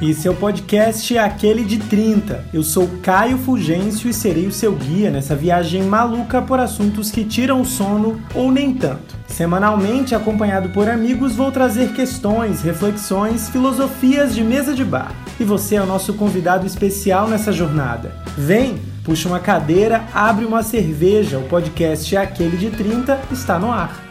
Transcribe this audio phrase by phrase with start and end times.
[0.00, 2.44] Esse é o podcast Aquele de 30.
[2.52, 7.24] Eu sou Caio Fulgêncio e serei o seu guia nessa viagem maluca por assuntos que
[7.24, 9.16] tiram o sono ou nem tanto.
[9.26, 15.14] Semanalmente, acompanhado por amigos, vou trazer questões, reflexões, filosofias de mesa de bar.
[15.40, 18.14] E você é o nosso convidado especial nessa jornada.
[18.36, 21.38] Vem, puxa uma cadeira, abre uma cerveja.
[21.38, 24.05] O podcast Aquele de 30 está no ar.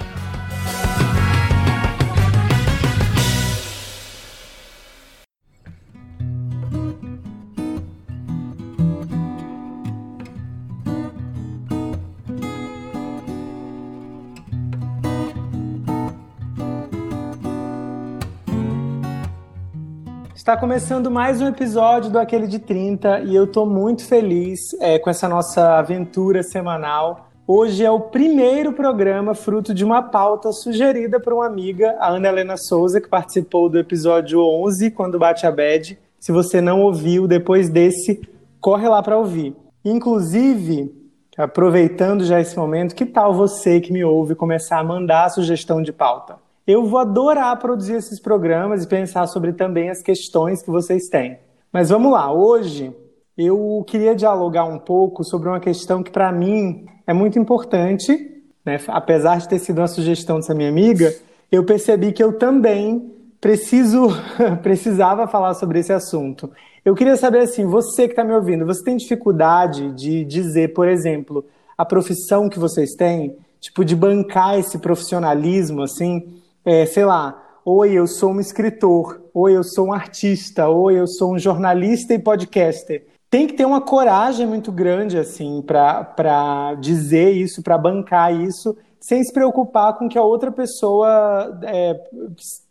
[20.46, 25.00] Está começando mais um episódio do Aquele de 30 e eu estou muito feliz é,
[25.00, 27.32] com essa nossa aventura semanal.
[27.48, 32.28] Hoje é o primeiro programa fruto de uma pauta sugerida por uma amiga, a Ana
[32.28, 35.98] Helena Souza, que participou do episódio 11, quando bate a bad.
[36.20, 38.22] Se você não ouviu depois desse,
[38.62, 39.56] corre lá para ouvir.
[39.84, 40.94] Inclusive,
[41.36, 45.82] aproveitando já esse momento, que tal você que me ouve começar a mandar a sugestão
[45.82, 46.45] de pauta?
[46.68, 51.38] Eu vou adorar produzir esses programas e pensar sobre também as questões que vocês têm.
[51.72, 52.92] Mas vamos lá, hoje
[53.38, 58.18] eu queria dialogar um pouco sobre uma questão que para mim é muito importante,
[58.66, 58.80] né?
[58.88, 61.14] apesar de ter sido uma sugestão dessa minha amiga,
[61.52, 64.08] eu percebi que eu também preciso
[64.64, 66.50] precisava falar sobre esse assunto.
[66.84, 70.88] Eu queria saber assim, você que está me ouvindo, você tem dificuldade de dizer, por
[70.88, 71.46] exemplo,
[71.78, 76.44] a profissão que vocês têm, tipo de bancar esse profissionalismo assim?
[76.66, 81.08] É, sei lá, oi, eu sou um escritor, oi, eu sou um artista, oi, eu
[81.08, 83.06] sou um jornalista e podcaster.
[83.30, 89.24] Tem que ter uma coragem muito grande, assim, para dizer isso, para bancar isso, sem
[89.24, 92.00] se preocupar com que a outra pessoa é,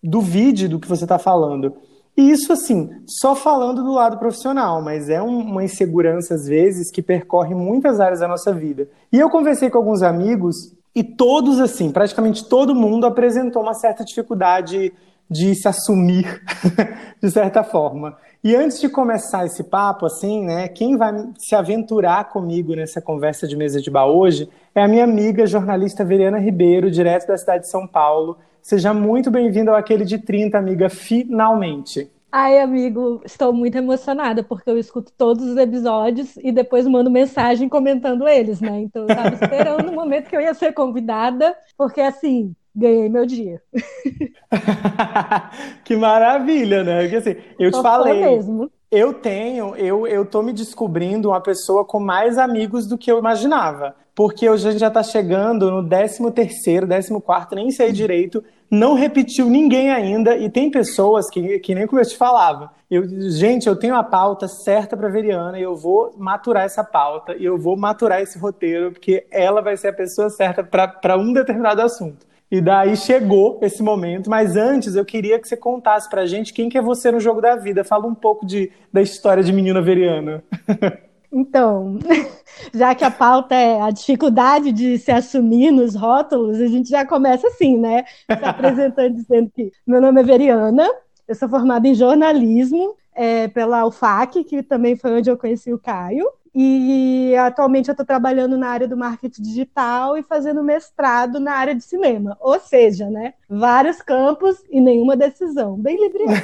[0.02, 1.74] duvide do que você está falando.
[2.16, 6.90] E isso, assim, só falando do lado profissional, mas é um, uma insegurança, às vezes,
[6.90, 8.88] que percorre muitas áreas da nossa vida.
[9.12, 14.04] E eu conversei com alguns amigos e todos, assim, praticamente todo mundo apresentou uma certa
[14.04, 14.92] dificuldade
[15.28, 16.42] de se assumir,
[17.20, 18.16] de certa forma.
[18.42, 23.48] E antes de começar esse papo, assim, né, quem vai se aventurar comigo nessa conversa
[23.48, 27.64] de mesa de bar hoje é a minha amiga jornalista Veriana Ribeiro, direto da cidade
[27.64, 28.36] de São Paulo.
[28.60, 32.10] Seja muito bem-vinda ao Aquele de 30, amiga, finalmente.
[32.36, 37.68] Ai, amigo, estou muito emocionada, porque eu escuto todos os episódios e depois mando mensagem
[37.68, 38.80] comentando eles, né?
[38.80, 43.24] Então eu estava esperando o momento que eu ia ser convidada, porque assim, ganhei meu
[43.24, 43.62] dia.
[45.84, 47.02] que maravilha, né?
[47.02, 48.18] Porque assim, eu te falei.
[48.18, 48.68] Mesmo.
[48.90, 53.20] Eu tenho, eu, eu tô me descobrindo uma pessoa com mais amigos do que eu
[53.20, 53.94] imaginava.
[54.12, 58.42] Porque hoje a gente já tá chegando no 13 terceiro, 14 quarto, nem sei direito,
[58.74, 62.72] não repetiu ninguém ainda, e tem pessoas que, que nem como eu te falava.
[62.90, 67.34] Eu, gente, eu tenho a pauta certa para Veriana e eu vou maturar essa pauta
[67.36, 71.32] e eu vou maturar esse roteiro, porque ela vai ser a pessoa certa para um
[71.32, 72.26] determinado assunto.
[72.50, 76.68] E daí chegou esse momento, mas antes eu queria que você contasse pra gente quem
[76.68, 77.82] que é você no jogo da vida.
[77.82, 80.44] Fala um pouco de, da história de menina veriana.
[81.34, 81.98] Então,
[82.72, 87.04] já que a pauta é a dificuldade de se assumir nos rótulos, a gente já
[87.04, 88.04] começa assim, né?
[88.04, 90.88] Se apresentando dizendo que meu nome é Veriana,
[91.26, 95.78] eu sou formada em jornalismo é, pela UFAC, que também foi onde eu conheci o
[95.78, 96.24] Caio.
[96.56, 101.74] E atualmente eu estou trabalhando na área do marketing digital e fazendo mestrado na área
[101.74, 102.36] de cinema.
[102.40, 103.34] Ou seja, né?
[103.50, 105.76] Vários campos e nenhuma decisão.
[105.76, 106.40] Bem libriana.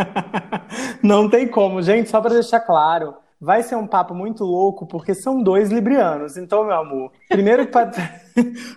[1.02, 3.14] Não tem como, gente, só para deixar claro
[3.46, 6.36] vai ser um papo muito louco, porque são dois librianos.
[6.36, 7.64] Então, meu amor, primeiro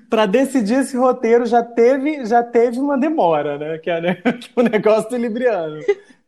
[0.08, 3.80] para decidir esse roteiro já teve, já teve uma demora, né?
[3.80, 5.80] Que é, que é o negócio do libriano.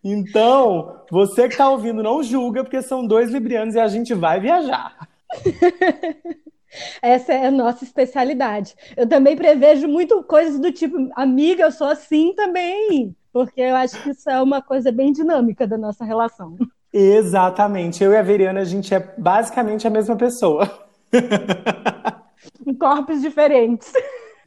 [0.03, 4.39] Então, você que está ouvindo, não julga, porque são dois librianos e a gente vai
[4.39, 5.07] viajar.
[6.99, 8.73] Essa é a nossa especialidade.
[8.97, 14.01] Eu também prevejo muito coisas do tipo, amiga, eu sou assim também, porque eu acho
[14.01, 16.57] que isso é uma coisa bem dinâmica da nossa relação.
[16.93, 18.03] Exatamente.
[18.03, 20.69] Eu e a Veriana, a gente é basicamente a mesma pessoa.
[22.65, 23.91] em corpos diferentes.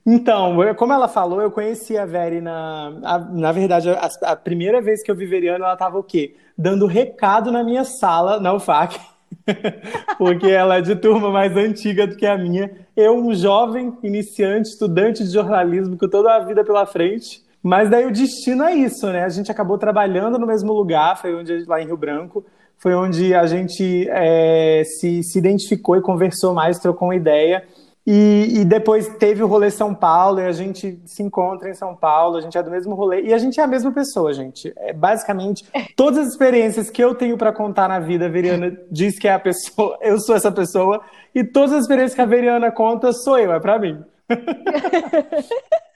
[0.07, 2.93] Então, como ela falou, eu conheci a Veri na.
[3.03, 6.37] A, na verdade, a, a, primeira vez que eu vi Veriana, ela estava o quê?
[6.59, 9.01] Dando recado na minha sala, na UFAC.
[10.19, 12.71] Porque ela é de turma mais antiga do que a minha.
[12.95, 17.43] Eu, um jovem iniciante, estudante de jornalismo, com toda a vida pela frente.
[17.65, 19.25] Mas daí o destino é isso, né?
[19.25, 22.45] A gente acabou trabalhando no mesmo lugar, foi onde lá em Rio Branco,
[22.77, 27.65] foi onde a gente é, se, se identificou e conversou mais, trocou uma ideia.
[28.07, 31.97] E, e, depois teve o rolê São Paulo, e a gente se encontra em São
[31.97, 34.71] Paulo, a gente é do mesmo rolê, e a gente é a mesma pessoa, gente.
[34.77, 35.65] É, basicamente,
[35.97, 39.33] todas as experiências que eu tenho para contar na vida, a Veriana diz que é
[39.33, 41.01] a pessoa, eu sou essa pessoa,
[41.35, 44.05] e todas as experiências que a Veriana conta, sou eu, é para mim.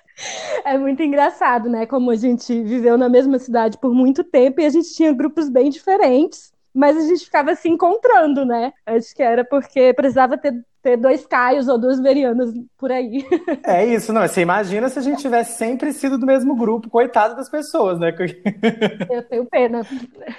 [0.65, 1.87] É muito engraçado, né?
[1.87, 5.49] Como a gente viveu na mesma cidade por muito tempo e a gente tinha grupos
[5.49, 8.73] bem diferentes, mas a gente ficava se encontrando, né?
[8.87, 13.27] Acho que era porque precisava ter, ter dois Caios ou duas Verianas por aí.
[13.65, 14.23] É isso, não.
[14.23, 18.15] Você imagina se a gente tivesse sempre sido do mesmo grupo, coitado das pessoas, né?
[19.11, 19.83] Eu tenho pena.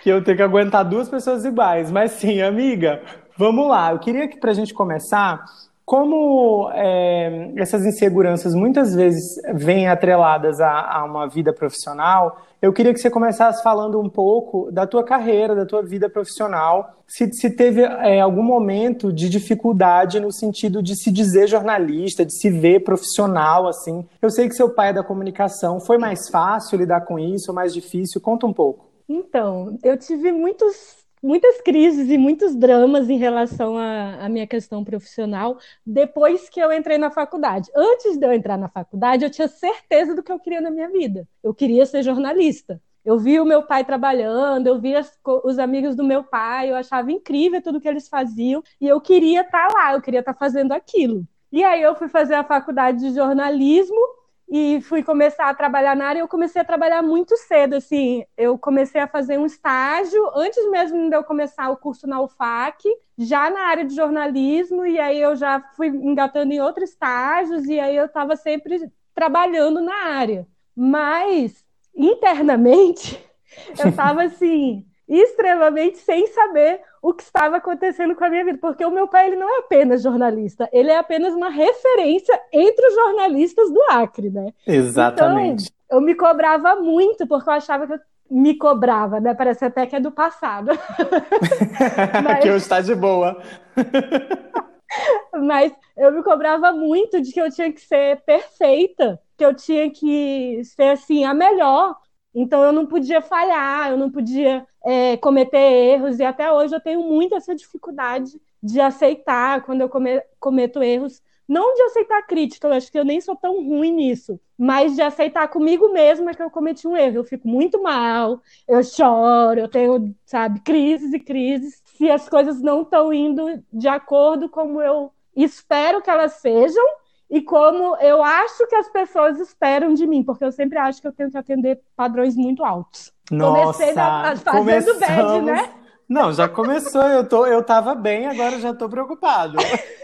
[0.01, 1.91] Que eu tenho que aguentar duas pessoas iguais.
[1.91, 3.01] Mas sim, amiga,
[3.37, 3.91] vamos lá.
[3.91, 5.43] Eu queria que, pra gente começar,
[5.89, 12.93] como é, essas inseguranças muitas vezes vêm atreladas a, a, uma vida profissional, eu queria
[12.93, 17.01] que você começasse falando um pouco da tua carreira, da tua vida profissional.
[17.07, 22.37] Se, se teve é, algum momento de dificuldade no sentido de se dizer jornalista, de
[22.37, 24.07] se ver profissional, assim.
[24.21, 25.79] Eu sei que seu pai é da comunicação.
[25.79, 28.21] Foi mais fácil lidar com isso, mais difícil?
[28.21, 28.85] Conta um pouco.
[29.09, 35.57] Então, eu tive muitos muitas crises e muitos dramas em relação à, minha questão profissional
[35.85, 37.69] depois que eu entrei na faculdade.
[37.75, 40.89] Antes de eu entrar na faculdade, eu tinha certeza do que eu queria na minha
[40.89, 41.27] vida.
[41.43, 42.81] Eu queria ser jornalista.
[43.03, 45.01] Eu vi o meu pai trabalhando, eu via
[45.43, 49.41] os amigos do meu pai, eu achava incrível tudo que eles faziam e eu queria
[49.41, 51.25] estar lá, eu queria estar fazendo aquilo.
[51.51, 54.18] E aí eu fui fazer a faculdade de jornalismo
[54.51, 56.19] e fui começar a trabalhar na área.
[56.19, 58.25] Eu comecei a trabalhar muito cedo, assim.
[58.35, 62.83] Eu comecei a fazer um estágio antes mesmo de eu começar o curso na UFAC,
[63.17, 64.85] já na área de jornalismo.
[64.85, 69.81] E aí eu já fui engatando em outros estágios e aí eu estava sempre trabalhando
[69.81, 70.47] na área.
[70.75, 71.63] Mas
[71.95, 73.23] internamente
[73.77, 78.85] eu estava assim extremamente sem saber o que estava acontecendo com a minha vida, porque
[78.85, 82.93] o meu pai ele não é apenas jornalista, ele é apenas uma referência entre os
[82.93, 84.53] jornalistas do Acre, né?
[84.67, 85.71] Exatamente.
[85.85, 89.33] Então, eu me cobrava muito, porque eu achava que eu me cobrava, né?
[89.33, 90.69] Parece até que é do passado.
[92.23, 92.39] Mas...
[92.43, 93.41] que hoje está de boa.
[95.33, 99.89] Mas eu me cobrava muito de que eu tinha que ser perfeita, que eu tinha
[99.89, 101.95] que ser assim a melhor,
[102.41, 106.79] então eu não podia falhar, eu não podia é, cometer erros, e até hoje eu
[106.79, 111.21] tenho muito essa dificuldade de aceitar quando eu come, cometo erros.
[111.47, 115.01] Não de aceitar crítica, eu acho que eu nem sou tão ruim nisso, mas de
[115.01, 117.17] aceitar comigo mesma que eu cometi um erro.
[117.17, 121.81] Eu fico muito mal, eu choro, eu tenho, sabe, crises e crises.
[121.85, 126.85] Se as coisas não estão indo de acordo como eu espero que elas sejam,
[127.29, 131.07] e como eu acho que as pessoas esperam de mim, porque eu sempre acho que
[131.07, 133.11] eu tenho que atender padrões muito altos.
[133.29, 134.99] Nossa, Comecei a, fazendo começamos...
[134.99, 135.69] bad, né?
[136.09, 139.57] Não, já começou, eu, tô, eu tava bem, agora já tô preocupado.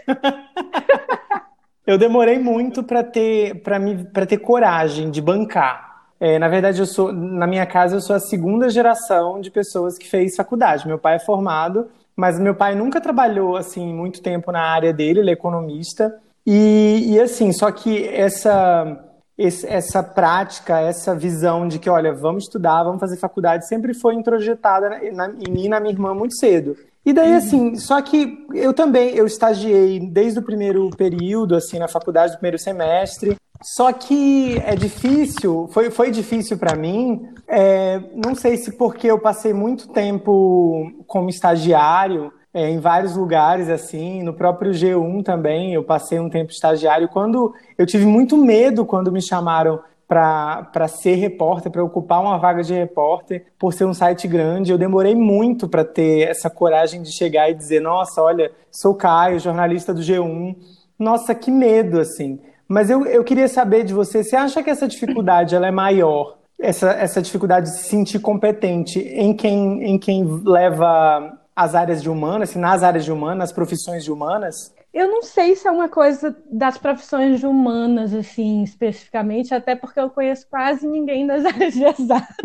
[1.84, 6.04] eu demorei muito para ter, para ter coragem de bancar.
[6.20, 9.98] É, na verdade, eu sou, na minha casa, eu sou a segunda geração de pessoas
[9.98, 10.86] que fez faculdade.
[10.86, 15.18] Meu pai é formado, mas meu pai nunca trabalhou assim muito tempo na área dele,
[15.18, 16.16] ele é economista.
[16.46, 19.04] E, e assim, só que essa,
[19.36, 25.00] essa prática, essa visão de que, olha, vamos estudar, vamos fazer faculdade, sempre foi introjetada
[25.12, 26.76] na, em mim e na minha irmã muito cedo.
[27.04, 27.36] E daí, uhum.
[27.36, 32.38] assim, só que eu também, eu estagiei desde o primeiro período, assim, na faculdade, do
[32.38, 33.36] primeiro semestre.
[33.62, 39.18] Só que é difícil, foi, foi difícil para mim, é, não sei se porque eu
[39.18, 45.84] passei muito tempo como estagiário, é, em vários lugares, assim, no próprio G1 também, eu
[45.84, 47.06] passei um tempo estagiário.
[47.06, 52.62] Quando eu tive muito medo quando me chamaram para ser repórter, para ocupar uma vaga
[52.62, 54.72] de repórter, por ser um site grande.
[54.72, 59.38] Eu demorei muito para ter essa coragem de chegar e dizer: Nossa, olha, sou Caio,
[59.38, 60.56] jornalista do G1.
[60.98, 62.40] Nossa, que medo, assim.
[62.66, 66.38] Mas eu, eu queria saber de você: você acha que essa dificuldade ela é maior?
[66.58, 72.10] Essa, essa dificuldade de se sentir competente em quem, em quem leva as áreas de
[72.10, 74.74] humanas, assim, nas áreas de humanas, nas profissões de humanas?
[74.92, 79.98] Eu não sei se é uma coisa das profissões de humanas, assim, especificamente, até porque
[79.98, 82.36] eu conheço quase ninguém das áreas de exatas.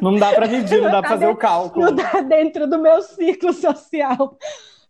[0.00, 1.86] não dá para medir, não, não dá para fazer dentro, o cálculo.
[1.86, 4.38] Não dá dentro do meu ciclo social.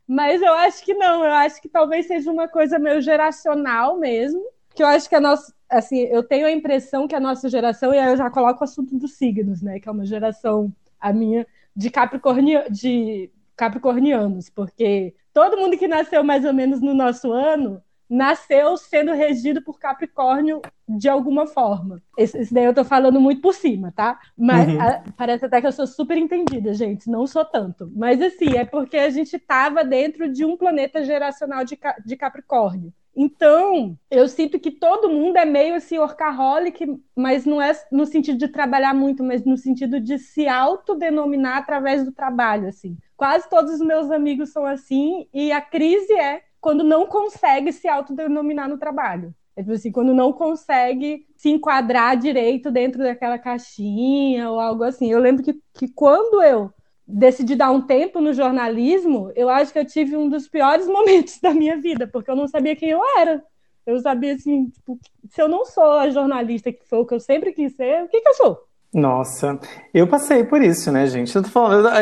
[0.07, 4.41] Mas eu acho que não, eu acho que talvez seja uma coisa meio geracional mesmo,
[4.73, 7.93] que eu acho que a nossa, assim, eu tenho a impressão que a nossa geração,
[7.93, 11.13] e aí eu já coloco o assunto dos signos, né, que é uma geração, a
[11.13, 11.45] minha,
[11.77, 17.83] de, capricornia, de capricornianos, porque todo mundo que nasceu mais ou menos no nosso ano
[18.09, 22.01] nasceu sendo regido por Capricórnio de alguma forma.
[22.17, 24.19] Esse, esse daí eu tô falando muito por cima, tá?
[24.37, 24.81] Mas uhum.
[24.81, 27.11] a, parece até que eu sou super entendida, gente.
[27.11, 27.91] Não sou tanto.
[27.95, 32.93] Mas assim, é porque a gente tava dentro de um planeta geracional de, de Capricórnio.
[33.17, 36.85] Então, eu sinto que todo mundo é meio assim workaholic,
[37.17, 42.05] mas não é no sentido de trabalhar muito, mas no sentido de se autodenominar através
[42.05, 42.97] do trabalho, assim.
[43.17, 47.89] Quase todos os meus amigos são assim, e a crise é quando não consegue se
[47.89, 49.35] autodenominar no trabalho.
[49.57, 55.11] É tipo assim, quando não consegue se enquadrar direito dentro daquela caixinha ou algo assim.
[55.11, 56.71] Eu lembro que, que quando eu
[57.07, 61.39] decidi dar um tempo no jornalismo, eu acho que eu tive um dos piores momentos
[61.41, 63.43] da minha vida, porque eu não sabia quem eu era.
[63.87, 64.99] Eu sabia assim, tipo,
[65.31, 68.09] se eu não sou a jornalista que foi o que eu sempre quis ser, o
[68.09, 68.67] que, que eu sou?
[68.93, 69.59] Nossa,
[69.93, 71.35] eu passei por isso, né, gente?
[71.37, 71.89] Eu tô falando.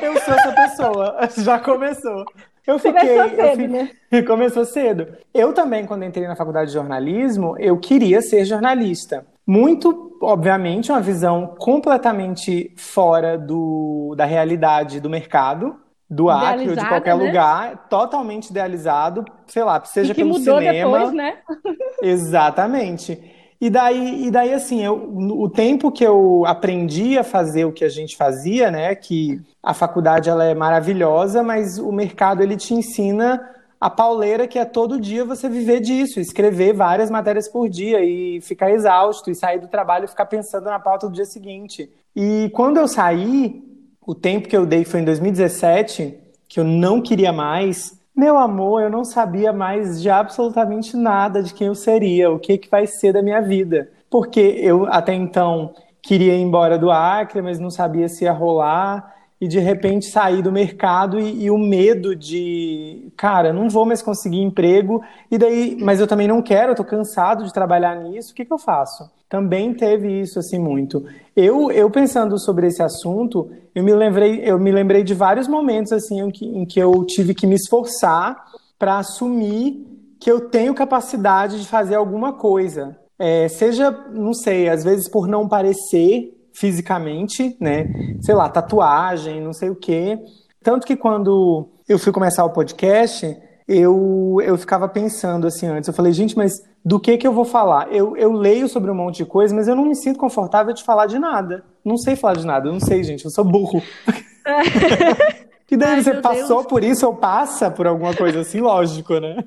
[0.00, 2.24] Eu sou essa pessoa, já começou.
[2.66, 3.16] Eu fiquei.
[3.16, 4.22] Começou cedo, eu fiquei, né?
[4.22, 5.18] Começou cedo.
[5.32, 9.24] Eu também, quando entrei na faculdade de jornalismo, eu queria ser jornalista.
[9.46, 15.76] Muito, obviamente, uma visão completamente fora do, da realidade do mercado,
[16.08, 17.26] do Acre ou de qualquer né?
[17.26, 20.98] lugar, totalmente idealizado, sei lá, seja e que pelo mudou cinema.
[20.98, 21.38] Depois, né?
[22.02, 23.20] Exatamente.
[23.60, 27.84] E daí, e daí assim, eu, o tempo que eu aprendi a fazer o que
[27.84, 32.74] a gente fazia, né, que a faculdade ela é maravilhosa, mas o mercado ele te
[32.74, 33.40] ensina
[33.84, 38.40] a pauleira que é todo dia você viver disso, escrever várias matérias por dia e
[38.40, 41.92] ficar exausto e sair do trabalho e ficar pensando na pauta do dia seguinte.
[42.16, 43.62] E quando eu saí,
[44.00, 48.00] o tempo que eu dei foi em 2017, que eu não queria mais.
[48.16, 52.56] Meu amor, eu não sabia mais de absolutamente nada de quem eu seria, o que,
[52.56, 53.90] que vai ser da minha vida.
[54.08, 59.14] Porque eu até então queria ir embora do Acre, mas não sabia se ia rolar
[59.44, 64.00] e de repente sair do mercado e, e, o medo de, cara, não vou mais
[64.00, 68.32] conseguir emprego, e daí, mas eu também não quero, eu tô cansado de trabalhar nisso,
[68.32, 69.04] o que, que eu faço?
[69.28, 71.04] Também teve isso assim muito.
[71.36, 75.92] Eu, eu pensando sobre esse assunto, eu me lembrei, eu me lembrei de vários momentos
[75.92, 78.46] assim em que, em que eu tive que me esforçar
[78.78, 79.86] para assumir
[80.18, 82.98] que eu tenho capacidade de fazer alguma coisa.
[83.18, 87.86] É, seja, não sei, às vezes por não parecer fisicamente, né?
[88.20, 90.18] Sei lá, tatuagem, não sei o quê.
[90.62, 95.88] Tanto que quando eu fui começar o podcast, eu, eu ficava pensando assim antes.
[95.88, 96.52] Eu falei, gente, mas
[96.84, 97.92] do que que eu vou falar?
[97.92, 100.84] Eu, eu leio sobre um monte de coisa, mas eu não me sinto confortável de
[100.84, 101.64] falar de nada.
[101.84, 103.82] Não sei falar de nada, eu não sei, gente, eu sou burro.
[105.70, 106.66] e daí Ai, você passou Deus.
[106.66, 109.44] por isso ou passa por alguma coisa assim, lógico, né?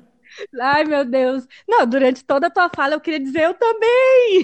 [0.60, 1.46] Ai, meu Deus.
[1.66, 4.42] Não, durante toda a tua fala eu queria dizer eu também.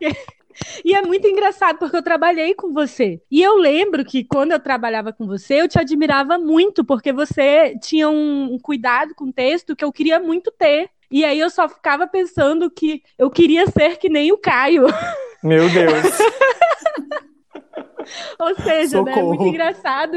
[0.84, 3.20] E é muito engraçado, porque eu trabalhei com você.
[3.30, 7.76] E eu lembro que quando eu trabalhava com você, eu te admirava muito, porque você
[7.82, 10.90] tinha um, cuidado com o texto que eu queria muito ter.
[11.10, 14.86] E aí eu só ficava pensando que eu queria ser que nem o Caio.
[15.42, 16.18] Meu Deus.
[18.38, 20.16] Ou seja, né, é muito engraçado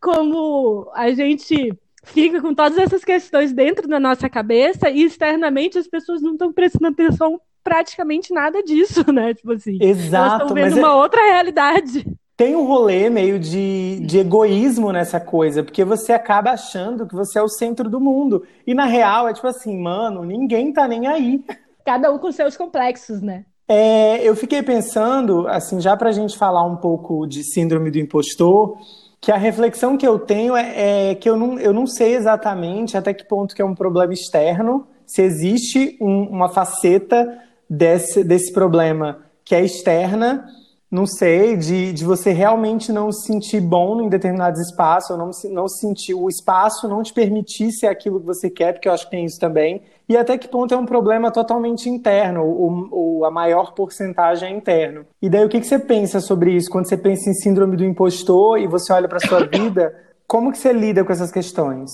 [0.00, 1.72] como a gente
[2.04, 6.52] fica com todas essas questões dentro da nossa cabeça e externamente as pessoas não estão
[6.52, 9.34] prestando atenção praticamente nada disso, né?
[9.34, 9.78] Tipo assim.
[9.80, 10.44] Exato.
[10.44, 10.94] Estão vendo uma é...
[10.94, 12.06] outra realidade.
[12.36, 17.38] Tem um rolê meio de, de egoísmo nessa coisa, porque você acaba achando que você
[17.38, 18.42] é o centro do mundo.
[18.66, 21.44] E na real é tipo assim, mano, ninguém tá nem aí.
[21.84, 23.44] Cada um com seus complexos, né?
[23.68, 28.76] É, eu fiquei pensando, assim, já pra gente falar um pouco de síndrome do impostor,
[29.20, 32.96] que a reflexão que eu tenho é, é que eu não, eu não sei exatamente
[32.96, 37.38] até que ponto que é um problema externo, se existe um, uma faceta
[37.72, 40.44] desse, desse problema que é externa,
[40.90, 45.30] não sei, de, de você realmente não se sentir bom em determinados espaços, ou não,
[45.50, 49.06] não sentir o espaço não te permitir ser aquilo que você quer, porque eu acho
[49.06, 53.30] que tem isso também, e até que ponto é um problema totalmente interno, ou, a
[53.30, 55.06] maior porcentagem é interno.
[55.22, 56.68] E daí o que, que você pensa sobre isso?
[56.68, 60.58] Quando você pensa em síndrome do impostor e você olha para sua vida, como que
[60.58, 61.90] você lida com essas questões?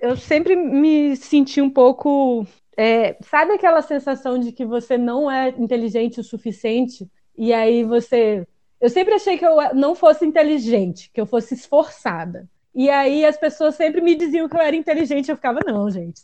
[0.00, 5.48] Eu sempre me senti um pouco é, sabe aquela sensação de que você não é
[5.50, 7.08] inteligente o suficiente?
[7.36, 8.46] E aí você.
[8.80, 12.48] Eu sempre achei que eu não fosse inteligente, que eu fosse esforçada.
[12.74, 15.30] E aí as pessoas sempre me diziam que eu era inteligente.
[15.30, 16.20] Eu ficava, não, gente,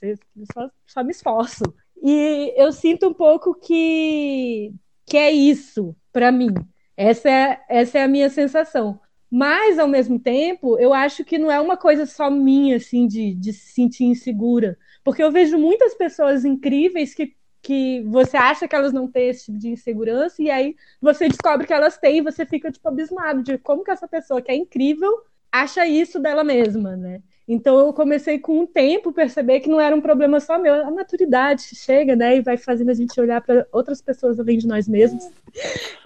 [0.53, 1.63] só, só me esforço.
[2.03, 4.73] E eu sinto um pouco que,
[5.07, 6.55] que é isso para mim.
[6.97, 8.99] Essa é, essa é a minha sensação.
[9.31, 13.35] Mas, ao mesmo tempo, eu acho que não é uma coisa só minha, assim, de,
[13.35, 14.79] de se sentir insegura.
[15.09, 19.47] Porque eu vejo muitas pessoas incríveis que, que você acha que elas não têm esse
[19.47, 23.43] tipo de insegurança, e aí você descobre que elas têm e você fica, tipo, abismado
[23.43, 25.11] de como que essa pessoa que é incrível
[25.51, 27.23] acha isso dela mesma, né?
[27.49, 30.91] Então eu comecei com o tempo perceber que não era um problema só meu, a
[30.91, 34.87] maturidade chega, né, e vai fazendo a gente olhar para outras pessoas além de nós
[34.87, 35.27] mesmos.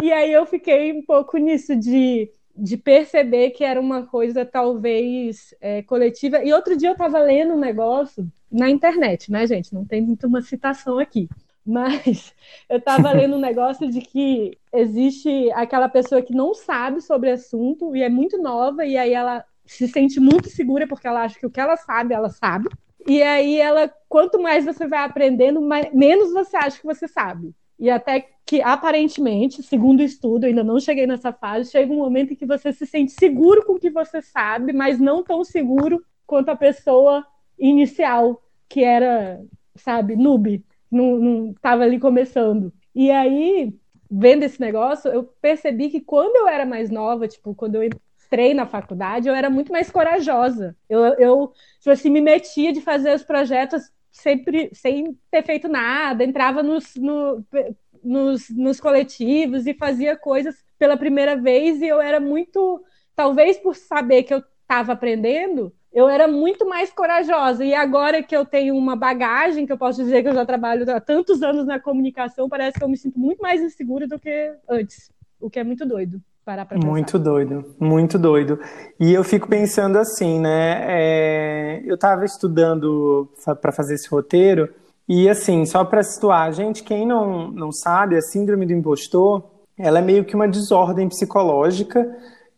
[0.00, 5.54] E aí eu fiquei um pouco nisso de de perceber que era uma coisa talvez
[5.60, 6.44] é, coletiva.
[6.44, 9.72] E outro dia eu estava lendo um negócio na internet, né, gente?
[9.72, 11.28] Não tem muito uma citação aqui.
[11.64, 12.34] Mas
[12.68, 17.96] eu estava lendo um negócio de que existe aquela pessoa que não sabe sobre assunto
[17.96, 21.46] e é muito nova, e aí ela se sente muito segura porque ela acha que
[21.46, 22.68] o que ela sabe, ela sabe.
[23.06, 27.54] E aí ela, quanto mais você vai aprendendo, mais, menos você acha que você sabe.
[27.78, 32.34] E até que aparentemente, segundo o estudo, ainda não cheguei nessa fase, chega um momento
[32.34, 36.04] em que você se sente seguro com o que você sabe, mas não tão seguro
[36.26, 37.26] quanto a pessoa
[37.58, 39.42] inicial, que era,
[39.74, 42.70] sabe, noob, não estava ali começando.
[42.94, 43.74] E aí,
[44.10, 48.52] vendo esse negócio, eu percebi que quando eu era mais nova, tipo, quando eu entrei
[48.52, 50.76] na faculdade, eu era muito mais corajosa.
[50.90, 56.22] Eu, eu tipo assim, me metia de fazer os projetos sempre sem ter feito nada,
[56.22, 57.42] entrava nos, no,
[58.02, 62.82] nos, nos coletivos e fazia coisas pela primeira vez e eu era muito,
[63.14, 67.64] talvez por saber que eu estava aprendendo, eu era muito mais corajosa.
[67.64, 70.90] E agora que eu tenho uma bagagem, que eu posso dizer que eu já trabalho
[70.90, 74.54] há tantos anos na comunicação, parece que eu me sinto muito mais insegura do que
[74.68, 76.20] antes, o que é muito doido.
[76.44, 78.58] Parar pra muito doido, muito doido.
[78.98, 80.80] E eu fico pensando assim, né?
[80.88, 81.82] É...
[81.84, 83.30] eu estava estudando
[83.60, 84.68] para fazer esse roteiro
[85.08, 89.42] e assim, só para situar, gente, quem não, não sabe, a síndrome do impostor,
[89.76, 92.08] ela é meio que uma desordem psicológica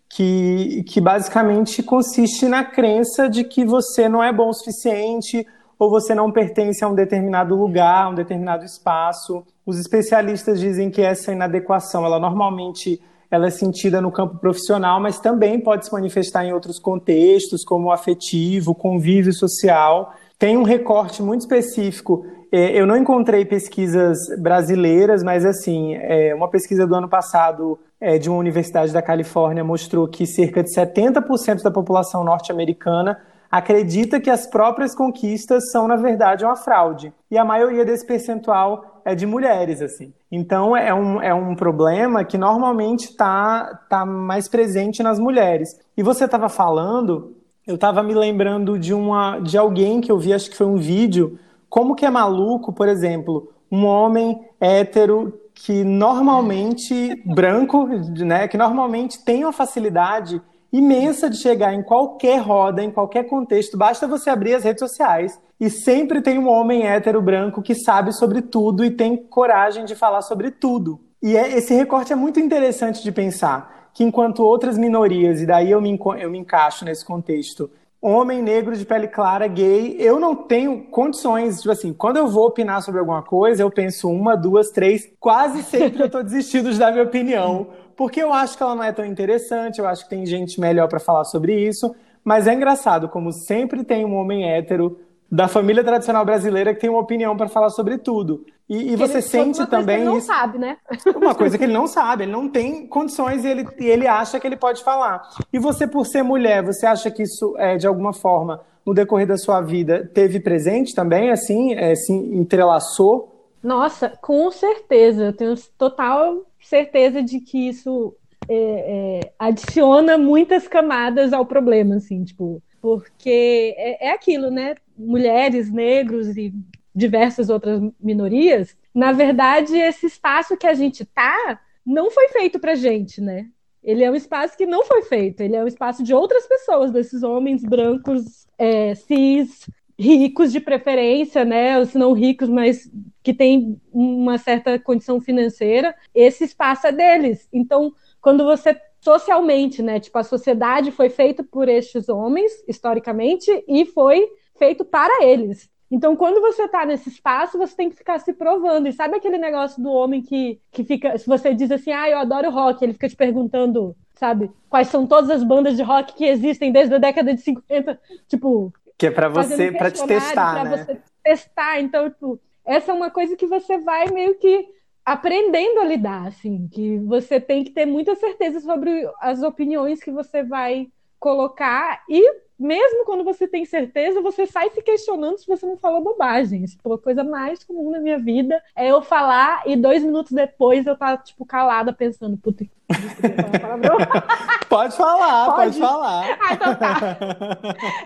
[0.09, 5.47] que, que basicamente consiste na crença de que você não é bom o suficiente
[5.79, 9.45] ou você não pertence a um determinado lugar, a um determinado espaço.
[9.67, 15.19] Os especialistas dizem que essa inadequação, ela normalmente ela é sentida no campo profissional, mas
[15.19, 21.41] também pode se manifestar em outros contextos, como afetivo, convívio social tem um recorte muito
[21.41, 22.27] específico.
[22.53, 28.19] É, eu não encontrei pesquisas brasileiras, mas assim, é, uma pesquisa do ano passado é,
[28.19, 33.19] de uma universidade da Califórnia mostrou que cerca de 70% da população norte-americana
[33.51, 37.11] acredita que as próprias conquistas são, na verdade, uma fraude.
[37.31, 40.13] E a maioria desse percentual é de mulheres, assim.
[40.31, 45.71] Então, é um, é um problema que normalmente está tá mais presente nas mulheres.
[45.97, 47.35] E você estava falando
[47.67, 50.77] eu estava me lembrando de uma de alguém que eu vi, acho que foi um
[50.77, 58.57] vídeo, como que é maluco, por exemplo, um homem hétero que normalmente branco, né, que
[58.57, 60.41] normalmente tem uma facilidade
[60.73, 65.41] imensa de chegar em qualquer roda, em qualquer contexto, basta você abrir as redes sociais
[65.61, 69.95] e sempre tem um homem hétero branco que sabe sobre tudo e tem coragem de
[69.95, 71.01] falar sobre tudo.
[71.23, 75.71] E é, esse recorte é muito interessante de pensar que enquanto outras minorias, e daí
[75.71, 77.71] eu me, eu me encaixo nesse contexto,
[78.03, 82.49] homem negro de pele clara, gay, eu não tenho condições, tipo assim, quando eu vou
[82.49, 86.79] opinar sobre alguma coisa, eu penso uma, duas, três, quase sempre eu tô desistindo de
[86.79, 90.11] dar minha opinião, porque eu acho que ela não é tão interessante, eu acho que
[90.11, 94.51] tem gente melhor para falar sobre isso, mas é engraçado como sempre tem um homem
[94.51, 94.99] hétero
[95.35, 98.47] da família tradicional brasileira que tem uma opinião para falar sobre tudo.
[98.69, 99.97] E, e você sente também.
[99.97, 100.77] ele não isso, sabe, né?
[101.15, 104.47] Uma coisa que ele não sabe, ele não tem condições e ele, ele acha que
[104.47, 105.29] ele pode falar.
[105.53, 109.27] E você, por ser mulher, você acha que isso, é, de alguma forma, no decorrer
[109.27, 113.51] da sua vida, teve presente também, assim, é, se entrelaçou?
[113.61, 115.25] Nossa, com certeza.
[115.25, 118.15] Eu tenho total certeza de que isso
[118.49, 124.75] é, é, adiciona muitas camadas ao problema, assim, tipo porque é, é aquilo, né?
[124.97, 126.55] Mulheres, negros e
[126.95, 132.75] diversas outras minorias, na verdade, esse espaço que a gente tá não foi feito para
[132.75, 133.49] gente, né?
[133.83, 136.91] Ele é um espaço que não foi feito, ele é um espaço de outras pessoas,
[136.91, 141.79] desses homens brancos, é, cis, ricos de preferência, né?
[141.79, 142.91] Ou se não ricos, mas
[143.23, 145.95] que têm uma certa condição financeira.
[146.15, 147.49] Esse espaço é deles.
[147.53, 150.01] Então, quando você socialmente, né?
[150.01, 155.71] Tipo, a sociedade foi feita por estes homens, historicamente, e foi feito para eles.
[155.91, 158.89] Então, quando você está nesse espaço, você tem que ficar se provando.
[158.89, 161.17] E sabe aquele negócio do homem que, que fica.
[161.19, 165.07] Se você diz assim, ah, eu adoro rock, ele fica te perguntando, sabe, quais são
[165.07, 168.73] todas as bandas de rock que existem desde a década de 50, tipo.
[168.99, 170.77] Que é para você, para te testar, pra né?
[170.77, 171.81] você testar.
[171.81, 174.67] Então, tipo, essa é uma coisa que você vai meio que
[175.05, 180.11] aprendendo a lidar, assim, que você tem que ter muita certeza sobre as opiniões que
[180.11, 180.89] você vai
[181.25, 182.23] colocar e
[182.59, 186.63] mesmo quando você tem certeza, você sai se questionando se você não falou bobagem.
[186.65, 190.87] Tipo, a coisa mais comum na minha vida é eu falar e dois minutos depois
[190.87, 192.67] eu tá, tipo, calada pensando, puta,
[194.69, 196.39] pode falar, pode, pode falar.
[196.41, 197.17] Ah, então tá.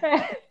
[0.07, 0.48] É.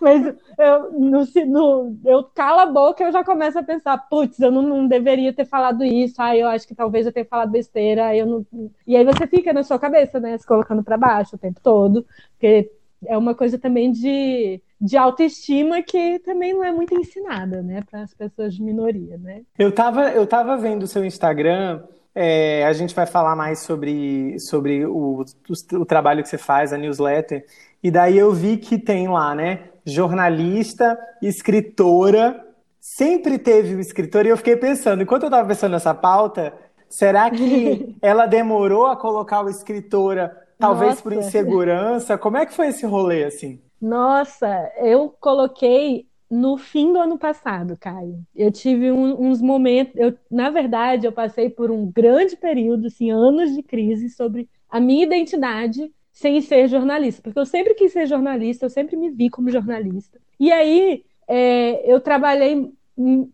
[0.00, 4.50] Mas eu, no, no, eu calo a boca eu já começo a pensar, putz, eu
[4.50, 8.14] não, não, deveria ter falado isso, aí eu acho que talvez eu tenha falado besteira,
[8.16, 8.46] eu não...
[8.86, 12.06] E aí você fica na sua cabeça, né, se colocando para baixo o tempo todo,
[12.32, 12.70] porque
[13.06, 18.02] é uma coisa também de, de autoestima que também não é muito ensinada, né, para
[18.02, 19.42] as pessoas de minoria, né?
[19.58, 21.82] Eu tava, eu tava vendo o seu Instagram,
[22.14, 26.72] é, a gente vai falar mais sobre, sobre o, o, o trabalho que você faz,
[26.72, 27.44] a newsletter,
[27.84, 32.44] e daí eu vi que tem lá, né, jornalista, escritora,
[32.80, 36.52] sempre teve o escritor, e eu fiquei pensando, enquanto eu estava pensando nessa pauta,
[36.88, 41.02] será que ela demorou a colocar o escritora Talvez Nossa.
[41.02, 42.18] por insegurança.
[42.18, 43.60] Como é que foi esse rolê, assim?
[43.80, 48.18] Nossa, eu coloquei no fim do ano passado, Caio.
[48.34, 49.94] Eu tive um, uns momentos.
[49.96, 54.80] Eu, na verdade, eu passei por um grande período, assim, anos de crise sobre a
[54.80, 59.28] minha identidade sem ser jornalista, porque eu sempre quis ser jornalista, eu sempre me vi
[59.28, 60.18] como jornalista.
[60.38, 62.72] E aí é, eu trabalhei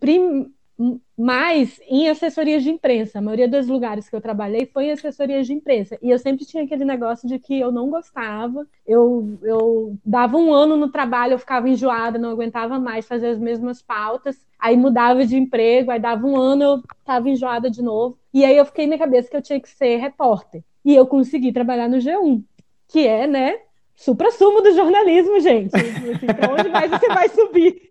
[0.01, 0.51] prim,
[1.17, 3.19] mais em assessorias de imprensa.
[3.19, 5.99] A maioria dos lugares que eu trabalhei foi em assessorias de imprensa.
[6.01, 8.67] E eu sempre tinha aquele negócio de que eu não gostava.
[8.87, 13.39] Eu, eu dava um ano no trabalho, eu ficava enjoada, não aguentava mais fazer as
[13.39, 14.43] mesmas pautas.
[14.59, 18.17] Aí mudava de emprego, aí dava um ano, eu estava enjoada de novo.
[18.33, 20.65] E aí eu fiquei na cabeça que eu tinha que ser repórter.
[20.83, 22.43] E eu consegui trabalhar no G1,
[22.91, 23.59] que é, né,
[23.95, 25.75] supra-sumo do jornalismo, gente.
[25.75, 27.91] Assim, pra onde mais você vai subir?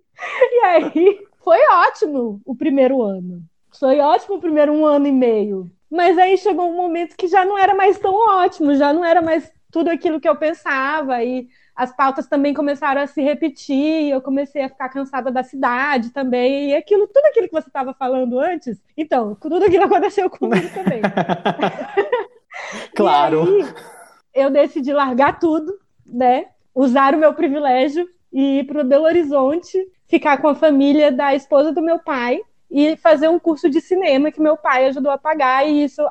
[0.51, 3.41] E aí foi ótimo o primeiro ano.
[3.79, 5.71] Foi ótimo o primeiro um ano e meio.
[5.89, 9.21] Mas aí chegou um momento que já não era mais tão ótimo, já não era
[9.21, 11.23] mais tudo aquilo que eu pensava.
[11.23, 14.11] E as pautas também começaram a se repetir.
[14.11, 16.71] Eu comecei a ficar cansada da cidade também.
[16.71, 18.81] E aquilo, tudo aquilo que você estava falando antes.
[18.97, 21.01] Então, tudo aquilo aconteceu comigo também.
[22.95, 23.63] claro.
[24.39, 26.47] Eu decidi largar tudo, né?
[26.73, 31.71] Usar o meu privilégio e ir para Belo Horizonte ficar com a família da esposa
[31.71, 35.67] do meu pai e fazer um curso de cinema que meu pai ajudou a pagar
[35.67, 36.01] e isso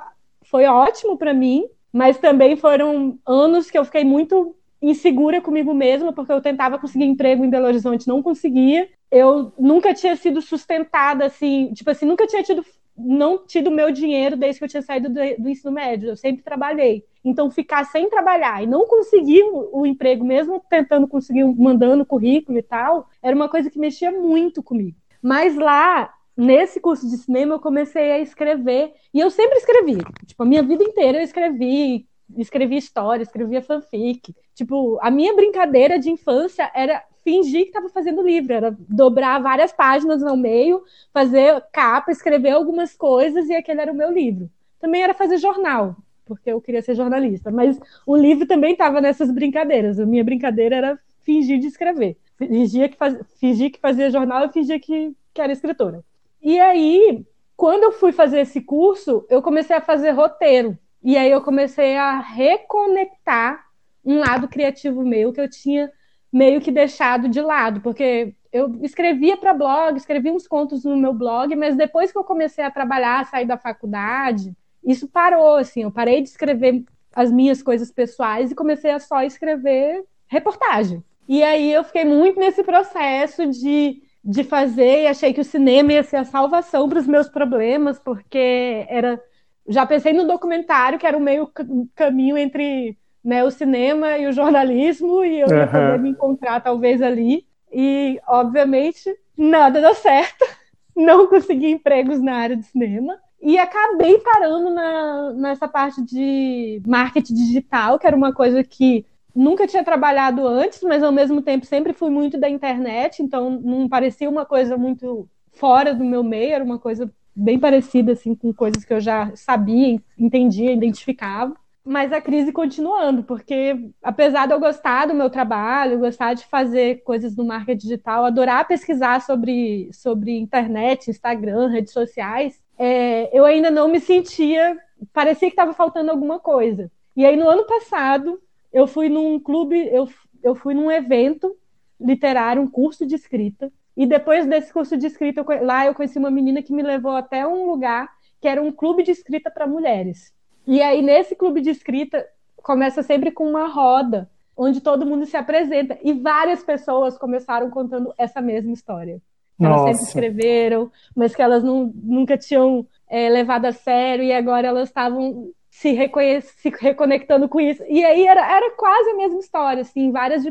[0.42, 6.12] foi ótimo para mim, mas também foram anos que eu fiquei muito insegura comigo mesma,
[6.12, 8.88] porque eu tentava conseguir emprego em Belo Horizonte, não conseguia.
[9.10, 12.64] Eu nunca tinha sido sustentada assim, tipo assim, nunca tinha tido
[12.98, 16.10] não tido meu dinheiro desde que eu tinha saído do, do, ensino médio.
[16.10, 17.04] Eu sempre trabalhei.
[17.24, 22.62] Então, ficar sem trabalhar e não conseguir o, emprego, mesmo tentando conseguir, mandando currículo e
[22.62, 24.96] tal, era uma coisa que mexia muito comigo.
[25.22, 28.92] Mas lá, nesse curso de cinema, eu comecei a escrever.
[29.12, 29.98] E eu sempre escrevi.
[30.26, 32.06] Tipo, a minha vida inteira eu escrevi.
[32.36, 34.34] Escrevi história, escrevia fanfic.
[34.54, 39.70] Tipo, a minha brincadeira de infância era fingir que estava fazendo livro, era dobrar várias
[39.70, 44.50] páginas no meio, fazer capa, escrever algumas coisas e aquele era o meu livro.
[44.80, 45.96] Também era fazer jornal,
[46.28, 49.98] porque eu queria ser jornalista, mas o livro também estava nessas brincadeiras.
[49.98, 52.16] A minha brincadeira era fingir de escrever.
[52.36, 53.18] Fingia que, faz...
[53.40, 56.04] fingir que fazia jornal e fingia que, que era escritora.
[56.40, 57.24] E aí,
[57.56, 60.78] quando eu fui fazer esse curso, eu comecei a fazer roteiro.
[61.02, 63.64] E aí eu comecei a reconectar
[64.04, 65.90] um lado criativo meu que eu tinha
[66.32, 71.12] meio que deixado de lado, porque eu escrevia para blog, escrevia uns contos no meu
[71.12, 75.90] blog, mas depois que eu comecei a trabalhar, sair da faculdade, isso parou, assim, eu
[75.90, 81.02] parei de escrever as minhas coisas pessoais e comecei a só escrever reportagem.
[81.28, 85.92] E aí eu fiquei muito nesse processo de, de fazer e achei que o cinema
[85.92, 89.20] ia ser a salvação para os meus problemas, porque era
[89.68, 91.50] já pensei no documentário que era o meio
[91.94, 97.02] caminho entre né, o cinema e o jornalismo, e eu ia poder me encontrar talvez
[97.02, 97.46] ali.
[97.70, 100.44] E, obviamente, nada deu certo.
[100.96, 103.18] Não consegui empregos na área de cinema.
[103.40, 109.66] E acabei parando na, nessa parte de marketing digital, que era uma coisa que nunca
[109.66, 114.28] tinha trabalhado antes, mas ao mesmo tempo sempre fui muito da internet, então não parecia
[114.28, 118.84] uma coisa muito fora do meu meio, era uma coisa bem parecida assim com coisas
[118.84, 121.54] que eu já sabia, entendia, identificava
[121.88, 127.02] mas a crise continuando, porque apesar de eu gostar do meu trabalho, gostar de fazer
[127.02, 133.70] coisas no marketing digital, adorar pesquisar sobre, sobre internet, Instagram, redes sociais, é, eu ainda
[133.70, 134.76] não me sentia,
[135.14, 136.92] parecia que estava faltando alguma coisa.
[137.16, 138.38] E aí no ano passado
[138.70, 140.06] eu fui num clube, eu,
[140.42, 141.56] eu fui num evento
[141.98, 146.18] literário, um curso de escrita, e depois desse curso de escrita, eu, lá eu conheci
[146.18, 148.10] uma menina que me levou até um lugar
[148.42, 150.36] que era um clube de escrita para mulheres.
[150.68, 155.34] E aí, nesse clube de escrita, começa sempre com uma roda, onde todo mundo se
[155.34, 155.98] apresenta.
[156.04, 159.18] E várias pessoas começaram contando essa mesma história.
[159.58, 164.68] Elas sempre escreveram, mas que elas não, nunca tinham é, levado a sério, e agora
[164.68, 165.96] elas estavam se,
[166.42, 167.82] se reconectando com isso.
[167.88, 170.44] E aí era, era quase a mesma história, assim, várias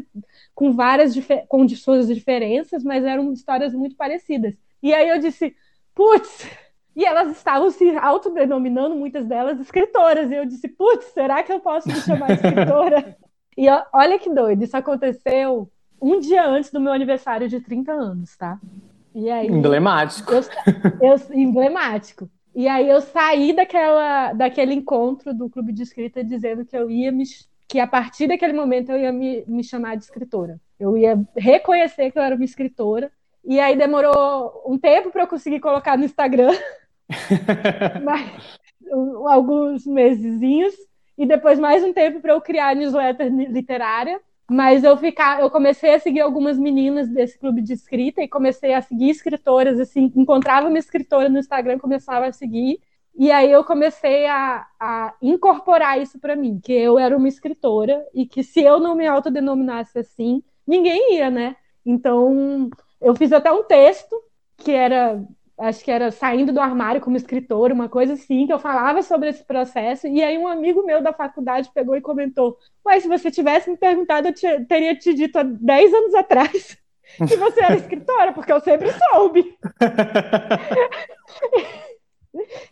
[0.56, 1.14] com várias
[1.48, 4.56] com suas diferenças, mas eram histórias muito parecidas.
[4.82, 5.56] E aí eu disse,
[5.94, 6.50] putz,
[6.98, 10.32] e elas estavam se autodenominando, muitas delas, escritoras.
[10.32, 13.16] E eu disse, putz, será que eu posso me chamar escritora?
[13.56, 15.70] e olha que doido, isso aconteceu
[16.02, 18.60] um dia antes do meu aniversário de 30 anos, tá?
[19.14, 20.34] E aí, emblemático.
[20.34, 20.42] Eu,
[21.00, 22.28] eu, emblemático.
[22.56, 27.12] E aí eu saí daquela, daquele encontro do clube de escrita dizendo que eu ia
[27.12, 27.26] me,
[27.68, 30.60] que a partir daquele momento eu ia me, me chamar de escritora.
[30.80, 33.12] Eu ia reconhecer que eu era uma escritora.
[33.46, 36.52] E aí demorou um tempo para eu conseguir colocar no Instagram.
[38.04, 38.58] mas,
[39.28, 40.74] alguns mesezinhos.
[41.18, 44.22] E depois mais um tempo para eu criar a newsletter literária.
[44.50, 48.74] Mas eu ficar, eu comecei a seguir algumas meninas desse clube de escrita e comecei
[48.74, 52.80] a seguir escritoras, assim, encontrava uma escritora no Instagram, começava a seguir,
[53.18, 58.06] e aí eu comecei a, a incorporar isso para mim, que eu era uma escritora
[58.14, 61.56] e que se eu não me autodenominasse assim, ninguém ia, né?
[61.84, 62.70] Então,
[63.02, 64.16] eu fiz até um texto
[64.58, 65.20] que era
[65.58, 69.30] acho que era saindo do armário como escritor, uma coisa assim, que eu falava sobre
[69.30, 73.32] esse processo, e aí um amigo meu da faculdade pegou e comentou: Ué, se você
[73.32, 76.78] tivesse me perguntado, eu te, teria te dito há 10 anos atrás
[77.28, 79.58] que você era escritora, porque eu sempre soube.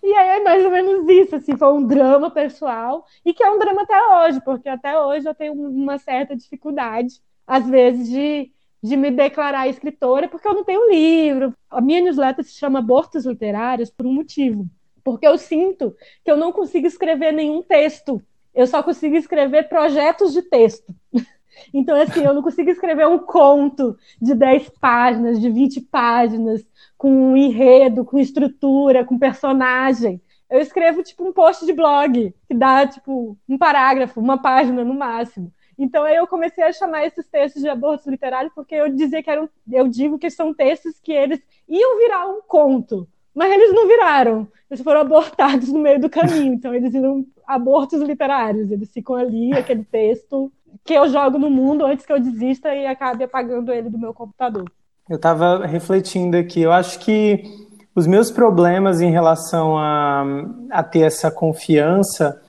[0.03, 3.49] e aí é mais ou menos isso, assim, foi um drama pessoal, e que é
[3.49, 7.15] um drama até hoje, porque até hoje eu tenho uma certa dificuldade,
[7.47, 11.53] às vezes, de de me declarar escritora, porque eu não tenho livro.
[11.69, 14.67] A minha newsletter se chama Abortos Literários por um motivo.
[15.03, 18.21] Porque eu sinto que eu não consigo escrever nenhum texto.
[18.53, 20.93] Eu só consigo escrever projetos de texto.
[21.73, 27.09] Então, assim, eu não consigo escrever um conto de 10 páginas, de 20 páginas, com
[27.09, 30.21] um enredo, com estrutura, com personagem.
[30.49, 34.93] Eu escrevo, tipo, um post de blog, que dá, tipo, um parágrafo, uma página no
[34.93, 35.51] máximo.
[35.77, 39.29] Então aí eu comecei a chamar esses textos de abortos literários porque eu dizia que
[39.29, 43.87] eram, eu digo que são textos que eles iam virar um conto, mas eles não
[43.87, 44.47] viraram.
[44.69, 48.71] Eles foram abortados no meio do caminho, então eles viram abortos literários.
[48.71, 50.51] Eles ficam ali, aquele texto
[50.83, 54.13] que eu jogo no mundo antes que eu desista e acabe apagando ele do meu
[54.13, 54.65] computador.
[55.09, 57.43] Eu estava refletindo aqui, eu acho que
[57.95, 60.25] os meus problemas em relação a,
[60.71, 62.41] a ter essa confiança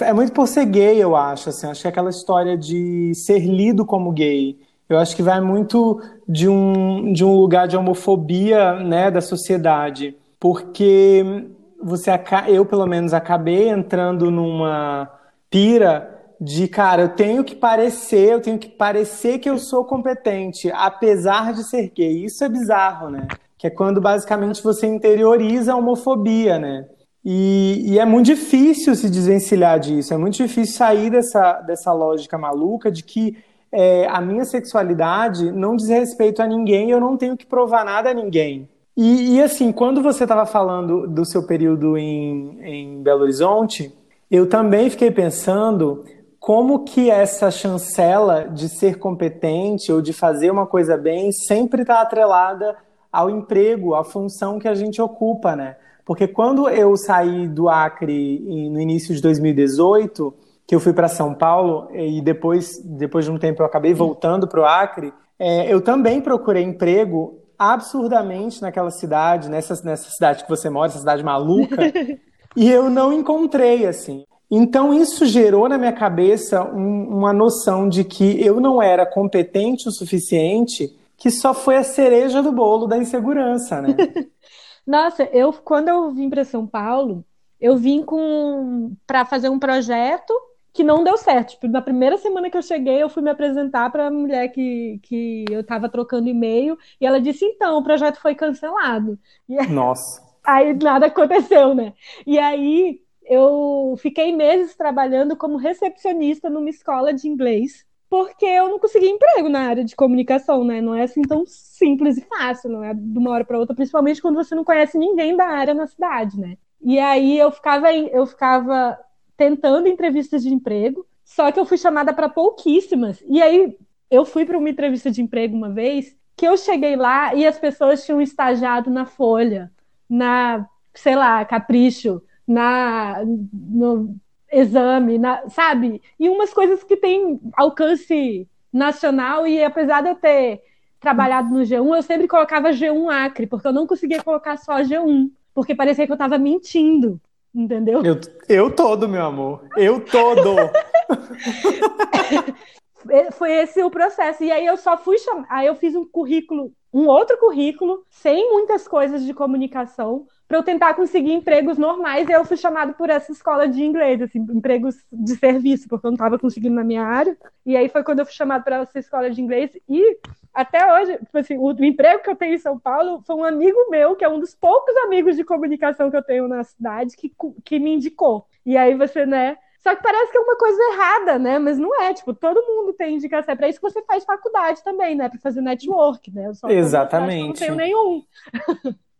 [0.00, 1.48] é muito por ser gay, eu acho.
[1.48, 4.58] Assim, acho que é aquela história de ser lido como gay.
[4.88, 10.16] Eu acho que vai muito de um, de um lugar de homofobia né, da sociedade.
[10.38, 11.46] Porque
[11.82, 12.10] você
[12.48, 15.10] eu, pelo menos, acabei entrando numa
[15.50, 16.08] pira
[16.40, 21.52] de, cara, eu tenho que parecer, eu tenho que parecer que eu sou competente, apesar
[21.52, 22.24] de ser gay.
[22.24, 23.28] Isso é bizarro, né?
[23.56, 26.84] Que é quando basicamente você interioriza a homofobia, né?
[27.24, 32.36] E, e, é muito difícil se desvencilhar disso, é muito difícil sair dessa, dessa lógica
[32.36, 33.36] maluca de que
[33.70, 38.10] é, a minha sexualidade não diz respeito a ninguém, eu não tenho que provar nada
[38.10, 38.68] a ninguém.
[38.96, 43.94] E, e assim, quando você estava falando do seu período em, em Belo Horizonte,
[44.30, 46.04] eu também fiquei pensando
[46.38, 52.00] como que essa chancela de ser competente ou de fazer uma coisa bem sempre está
[52.00, 52.76] atrelada
[53.12, 55.76] ao emprego, à função que a gente ocupa, né?
[56.04, 60.34] Porque quando eu saí do Acre no início de 2018,
[60.66, 64.48] que eu fui para São Paulo e depois, depois de um tempo eu acabei voltando
[64.48, 70.50] para o Acre, é, eu também procurei emprego absurdamente naquela cidade, nessa, nessa cidade que
[70.50, 71.76] você mora, essa cidade maluca,
[72.56, 74.24] e eu não encontrei, assim.
[74.50, 79.88] Então isso gerou na minha cabeça um, uma noção de que eu não era competente
[79.88, 83.96] o suficiente, que só foi a cereja do bolo da insegurança, né?
[84.86, 87.24] Nossa, eu quando eu vim para São Paulo,
[87.60, 90.32] eu vim com para fazer um projeto
[90.72, 91.50] que não deu certo.
[91.50, 94.98] Tipo, na primeira semana que eu cheguei, eu fui me apresentar para a mulher que,
[95.02, 99.18] que eu estava trocando e-mail e ela disse: "Então, o projeto foi cancelado".
[99.48, 100.22] Aí, Nossa.
[100.44, 101.94] Aí nada aconteceu, né?
[102.26, 108.78] E aí eu fiquei meses trabalhando como recepcionista numa escola de inglês porque eu não
[108.78, 110.82] consegui emprego na área de comunicação, né?
[110.82, 114.20] Não é assim tão simples e fácil, não é de uma hora para outra, principalmente
[114.20, 116.58] quando você não conhece ninguém da área na cidade, né?
[116.82, 118.98] E aí eu ficava eu ficava
[119.34, 123.24] tentando entrevistas de emprego, só que eu fui chamada para pouquíssimas.
[123.26, 123.78] E aí
[124.10, 127.58] eu fui para uma entrevista de emprego uma vez que eu cheguei lá e as
[127.58, 129.72] pessoas tinham estagiado na Folha,
[130.06, 134.14] na, sei lá, Capricho, na no
[134.52, 136.02] exame, na, sabe?
[136.20, 140.62] E umas coisas que têm alcance nacional, e apesar de eu ter
[141.00, 145.30] trabalhado no G1, eu sempre colocava G1 Acre, porque eu não conseguia colocar só G1,
[145.54, 147.20] porque parecia que eu estava mentindo.
[147.54, 148.02] entendeu?
[148.04, 149.64] Eu, eu todo, meu amor.
[149.76, 150.54] Eu todo.
[153.32, 154.44] Foi esse o processo.
[154.44, 155.44] E aí eu só fui chamar.
[155.50, 160.62] Aí eu fiz um currículo, um outro currículo, sem muitas coisas de comunicação, para eu
[160.62, 162.28] tentar conseguir empregos normais.
[162.28, 166.10] E eu fui chamado por essa escola de inglês, assim, empregos de serviço, porque eu
[166.10, 167.34] não estava conseguindo na minha área.
[167.64, 169.70] E aí foi quando eu fui chamado para essa escola de inglês.
[169.88, 170.18] E
[170.52, 173.44] até hoje, tipo assim, o, o emprego que eu tenho em São Paulo foi um
[173.44, 177.16] amigo meu, que é um dos poucos amigos de comunicação que eu tenho na cidade,
[177.16, 177.32] que,
[177.64, 178.44] que me indicou.
[178.66, 179.56] E aí você, né?
[179.78, 181.58] Só que parece que é uma coisa errada, né?
[181.58, 183.54] Mas não é, tipo, todo mundo tem indicação.
[183.54, 185.30] É para isso que você faz faculdade também, né?
[185.30, 186.48] Para fazer network, né?
[186.48, 187.46] Eu só Exatamente.
[187.46, 188.22] não tenho nenhum.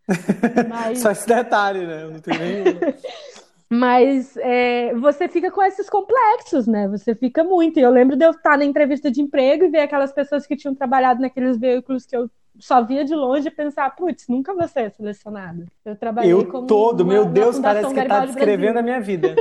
[0.69, 1.01] Mas...
[1.01, 2.03] Só esse detalhe, né?
[2.05, 2.65] Eu não tenho nenhum.
[3.75, 6.87] Mas é, você fica com esses complexos, né?
[6.89, 7.79] Você fica muito.
[7.79, 10.55] E eu lembro de eu estar na entrevista de emprego e ver aquelas pessoas que
[10.55, 14.69] tinham trabalhado naqueles veículos que eu só via de longe e pensar, putz, nunca vou
[14.69, 15.65] ser selecionada.
[15.87, 19.35] Eu trabalhei eu como todo, uma, meu Deus, parece que está descrevendo a minha vida.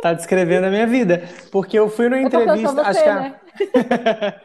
[0.00, 1.22] Tá descrevendo a minha vida.
[1.52, 2.72] Porque eu fui numa é entrevista.
[2.72, 3.20] Você, acho que a...
[3.20, 3.34] Né?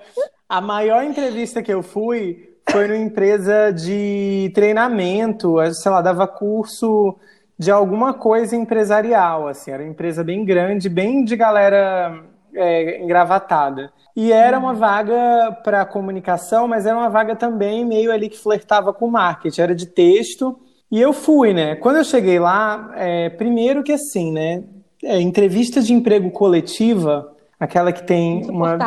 [0.49, 7.17] a maior entrevista que eu fui foi numa empresa de treinamento, sei lá, dava curso
[7.57, 12.23] de alguma coisa empresarial, assim, era uma empresa bem grande, bem de galera
[12.55, 13.91] é, engravatada.
[14.15, 18.93] E era uma vaga para comunicação, mas era uma vaga também meio ali que flertava
[18.93, 20.57] com marketing, era de texto.
[20.91, 21.75] E eu fui, né?
[21.75, 24.63] Quando eu cheguei lá, é, primeiro que assim, né?
[25.03, 28.77] É, entrevista de emprego coletiva, aquela que tem uma.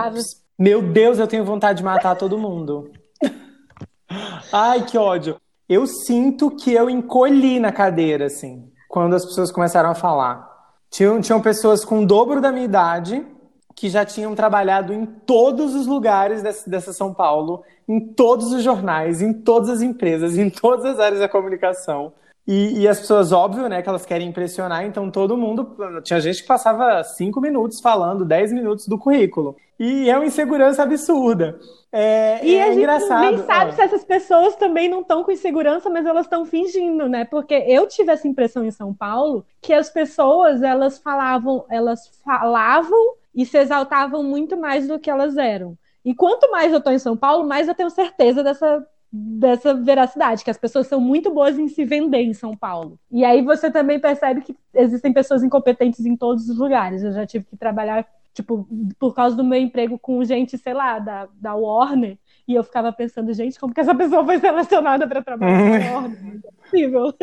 [0.58, 2.90] Meu Deus, eu tenho vontade de matar todo mundo.
[4.52, 5.40] Ai, que ódio.
[5.66, 10.46] Eu sinto que eu encolhi na cadeira, assim, quando as pessoas começaram a falar.
[10.90, 13.26] Tinham, tinham pessoas com o dobro da minha idade
[13.74, 18.62] que já tinham trabalhado em todos os lugares dessa, dessa São Paulo, em todos os
[18.62, 22.12] jornais, em todas as empresas, em todas as áreas da comunicação.
[22.46, 25.76] E, e, as pessoas, óbvio, né, que elas querem impressionar, então todo mundo.
[26.02, 29.56] Tinha gente que passava cinco minutos falando, dez minutos do currículo.
[29.78, 31.58] E é uma insegurança absurda.
[31.92, 33.20] É, e é a gente engraçado.
[33.20, 33.74] nem sabe é.
[33.74, 37.24] se essas pessoas também não estão com insegurança, mas elas estão fingindo, né?
[37.24, 43.14] Porque eu tive essa impressão em São Paulo que as pessoas elas falavam, elas falavam
[43.34, 45.76] e se exaltavam muito mais do que elas eram.
[46.04, 50.42] E quanto mais eu estou em São Paulo, mais eu tenho certeza dessa dessa veracidade,
[50.42, 52.98] que as pessoas são muito boas em se vender em São Paulo.
[53.10, 57.02] E aí você também percebe que existem pessoas incompetentes em todos os lugares.
[57.02, 58.66] Eu já tive que trabalhar, tipo,
[58.98, 62.16] por causa do meu emprego com gente, sei lá, da, da Warner,
[62.48, 66.40] e eu ficava pensando, gente, como que essa pessoa foi selecionada para trabalhar na Warner?
[66.42, 67.14] é possível.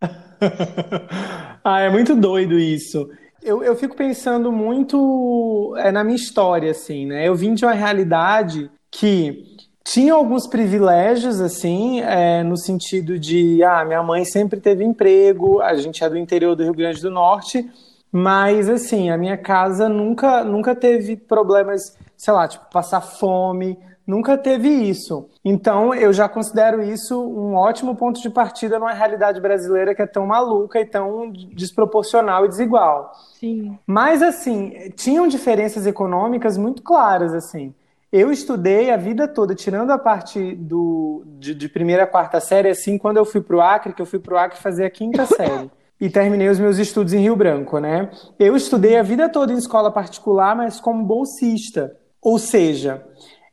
[1.62, 3.10] ah, é muito doido isso.
[3.42, 7.28] Eu, eu fico pensando muito é, na minha história, assim, né?
[7.28, 9.55] Eu vim de uma realidade que
[9.86, 15.74] tinha alguns privilégios, assim, é, no sentido de, ah, minha mãe sempre teve emprego, a
[15.76, 17.70] gente é do interior do Rio Grande do Norte,
[18.10, 24.36] mas, assim, a minha casa nunca, nunca teve problemas, sei lá, tipo, passar fome, nunca
[24.36, 25.28] teve isso.
[25.44, 30.06] Então, eu já considero isso um ótimo ponto de partida numa realidade brasileira que é
[30.06, 33.12] tão maluca e tão desproporcional e desigual.
[33.38, 33.78] Sim.
[33.86, 37.72] Mas, assim, tinham diferenças econômicas muito claras, assim.
[38.12, 42.68] Eu estudei a vida toda, tirando a parte do, de, de primeira a quarta série,
[42.68, 44.90] assim, quando eu fui para o Acre, que eu fui para o Acre fazer a
[44.90, 45.70] quinta série.
[46.00, 48.10] e terminei os meus estudos em Rio Branco, né?
[48.38, 51.96] Eu estudei a vida toda em escola particular, mas como bolsista.
[52.22, 53.04] Ou seja,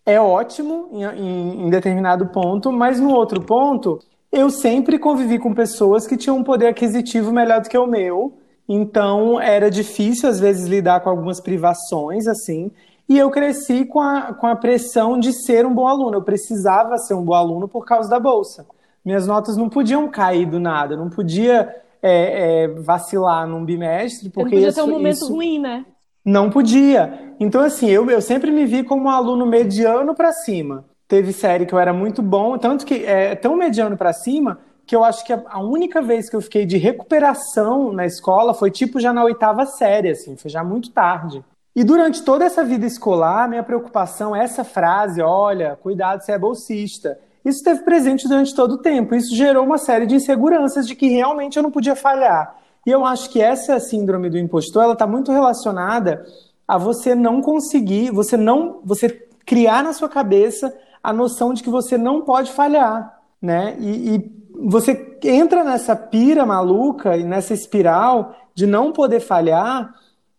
[0.05, 3.99] é ótimo em, em, em determinado ponto, mas no outro ponto,
[4.31, 8.37] eu sempre convivi com pessoas que tinham um poder aquisitivo melhor do que o meu.
[8.67, 12.71] Então era difícil às vezes lidar com algumas privações assim.
[13.07, 16.17] E eu cresci com a, com a pressão de ser um bom aluno.
[16.17, 18.65] Eu precisava ser um bom aluno por causa da bolsa.
[19.03, 24.29] Minhas notas não podiam cair do nada, não podia é, é, vacilar num bimestre.
[24.29, 25.33] Porque não podia isso, ter um momento isso...
[25.33, 25.85] ruim, né?
[26.23, 27.33] Não podia.
[27.39, 30.85] Então, assim, eu, eu sempre me vi como um aluno mediano para cima.
[31.05, 34.95] Teve série que eu era muito bom, tanto que é tão mediano para cima que
[34.95, 38.71] eu acho que a, a única vez que eu fiquei de recuperação na escola foi
[38.71, 41.43] tipo já na oitava série, assim, foi já muito tarde.
[41.75, 46.37] E durante toda essa vida escolar, minha preocupação é essa frase: olha, cuidado, você é
[46.37, 47.17] bolsista.
[47.43, 49.15] Isso esteve presente durante todo o tempo.
[49.15, 52.55] Isso gerou uma série de inseguranças de que realmente eu não podia falhar.
[52.85, 56.25] E eu acho que essa síndrome do impostor, ela está muito relacionada
[56.67, 59.09] a você não conseguir, você não, você
[59.45, 63.75] criar na sua cabeça a noção de que você não pode falhar, né?
[63.79, 69.93] E, e você entra nessa pira maluca e nessa espiral de não poder falhar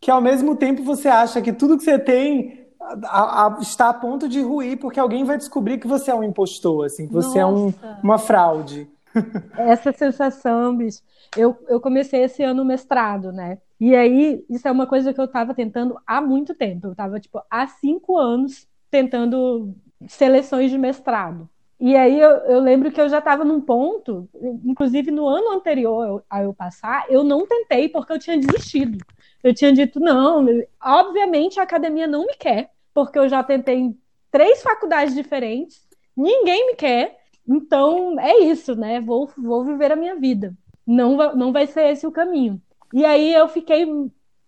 [0.04, 3.94] que ao mesmo tempo você acha que tudo que você tem a, a, está a
[3.94, 7.40] ponto de ruir porque alguém vai descobrir que você é um impostor, assim, que você
[7.40, 7.40] Nossa.
[7.40, 8.86] é um, uma fraude.
[9.56, 11.00] Essa sensação, bicho.
[11.34, 13.56] Eu, eu comecei esse ano o mestrado, né?
[13.80, 16.88] E aí, isso é uma coisa que eu estava tentando há muito tempo.
[16.88, 19.74] Eu estava, tipo, há cinco anos tentando
[20.06, 21.48] seleções de mestrado.
[21.80, 24.28] E aí eu, eu lembro que eu já estava num ponto,
[24.64, 28.98] inclusive no ano anterior a eu passar, eu não tentei porque eu tinha desistido.
[29.44, 30.46] Eu tinha dito, não,
[30.82, 33.94] obviamente a academia não me quer, porque eu já tentei
[34.30, 35.86] três faculdades diferentes,
[36.16, 39.02] ninguém me quer, então é isso, né?
[39.02, 40.56] Vou, vou viver a minha vida.
[40.86, 42.58] Não, não vai ser esse o caminho.
[42.90, 43.84] E aí eu fiquei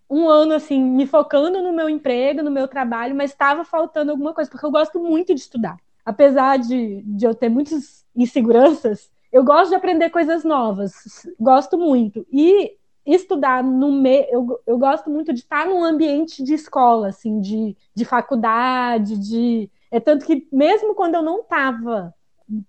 [0.09, 4.33] um ano assim, me focando no meu emprego, no meu trabalho, mas estava faltando alguma
[4.33, 5.77] coisa, porque eu gosto muito de estudar.
[6.07, 10.95] Apesar de, de eu ter muitas inseguranças, eu gosto de aprender coisas novas,
[11.39, 12.27] gosto muito.
[12.33, 17.41] E estudar no meio, eu, eu gosto muito de estar num ambiente de escola, assim,
[17.41, 19.71] de, de faculdade, de.
[19.91, 22.13] É tanto que mesmo quando eu não estava,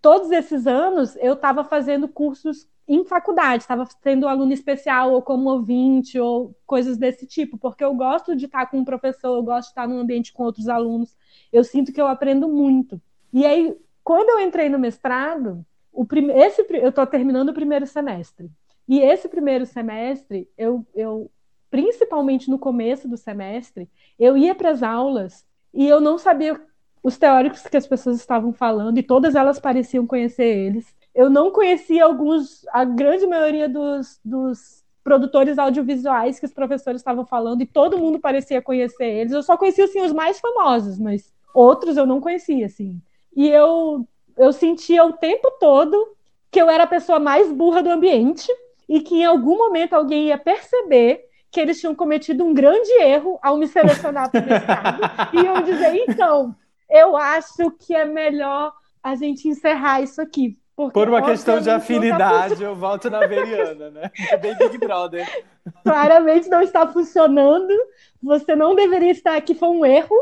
[0.01, 5.49] todos esses anos, eu estava fazendo cursos em faculdade, estava sendo aluno especial ou como
[5.49, 9.67] ouvinte ou coisas desse tipo, porque eu gosto de estar com um professor, eu gosto
[9.67, 11.17] de estar num ambiente com outros alunos,
[11.51, 13.01] eu sinto que eu aprendo muito.
[13.33, 16.31] E aí, quando eu entrei no mestrado, o prim...
[16.31, 18.49] esse, eu estou terminando o primeiro semestre,
[18.87, 21.29] e esse primeiro semestre, eu, eu
[21.69, 26.59] principalmente no começo do semestre, eu ia para as aulas e eu não sabia
[27.03, 31.49] os teóricos que as pessoas estavam falando, e todas elas pareciam conhecer eles eu não
[31.49, 37.65] conhecia alguns, a grande maioria dos, dos produtores audiovisuais que os professores estavam falando, e
[37.65, 39.33] todo mundo parecia conhecer eles.
[39.33, 42.67] Eu só conhecia assim, os mais famosos, mas outros eu não conhecia.
[42.67, 43.01] Assim.
[43.35, 44.07] E eu,
[44.37, 46.15] eu sentia o tempo todo
[46.51, 48.47] que eu era a pessoa mais burra do ambiente
[48.87, 53.39] e que em algum momento alguém ia perceber que eles tinham cometido um grande erro
[53.41, 55.01] ao me selecionar para o mestrado
[55.33, 56.55] e iam dizer, então,
[56.89, 61.71] eu acho que é melhor a gente encerrar isso aqui, porque, Por uma questão de
[61.71, 64.11] afinidade, eu volto na Veriana, né?
[64.29, 65.27] É bem Big Brother.
[65.83, 67.73] Claramente não está funcionando.
[68.21, 70.15] Você não deveria estar aqui, foi um erro.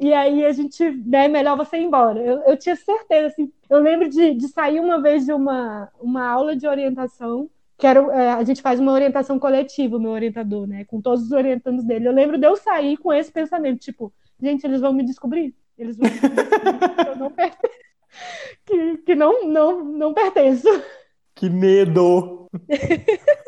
[0.00, 2.18] E aí a gente, né, melhor você ir embora.
[2.18, 3.52] Eu, eu tinha certeza, assim.
[3.68, 7.48] Eu lembro de, de sair uma vez de uma, uma aula de orientação,
[7.80, 10.84] que era, é, a gente faz uma orientação coletiva, o meu orientador, né?
[10.84, 12.06] Com todos os orientandos dele.
[12.06, 15.54] Eu lembro de eu sair com esse pensamento, tipo, gente, eles vão me descobrir.
[15.78, 17.74] Eles vão me descobrir, eu não pertenço
[18.66, 20.68] que, que não, não, não pertenço.
[21.34, 22.46] Que medo!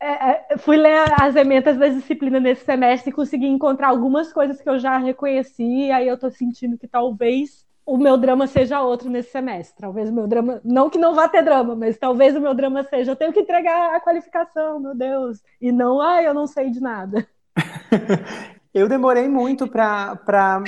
[0.00, 4.60] É, é, fui ler as ementas da disciplina nesse semestre e consegui encontrar algumas coisas
[4.60, 8.82] que eu já reconheci, e aí eu tô sentindo que talvez o meu drama seja
[8.82, 9.80] outro nesse semestre.
[9.80, 12.82] Talvez o meu drama, não que não vá ter drama, mas talvez o meu drama
[12.84, 16.70] seja eu tenho que entregar a qualificação, meu Deus, e não, ai, eu não sei
[16.70, 17.26] de nada.
[18.74, 20.62] Eu demorei muito para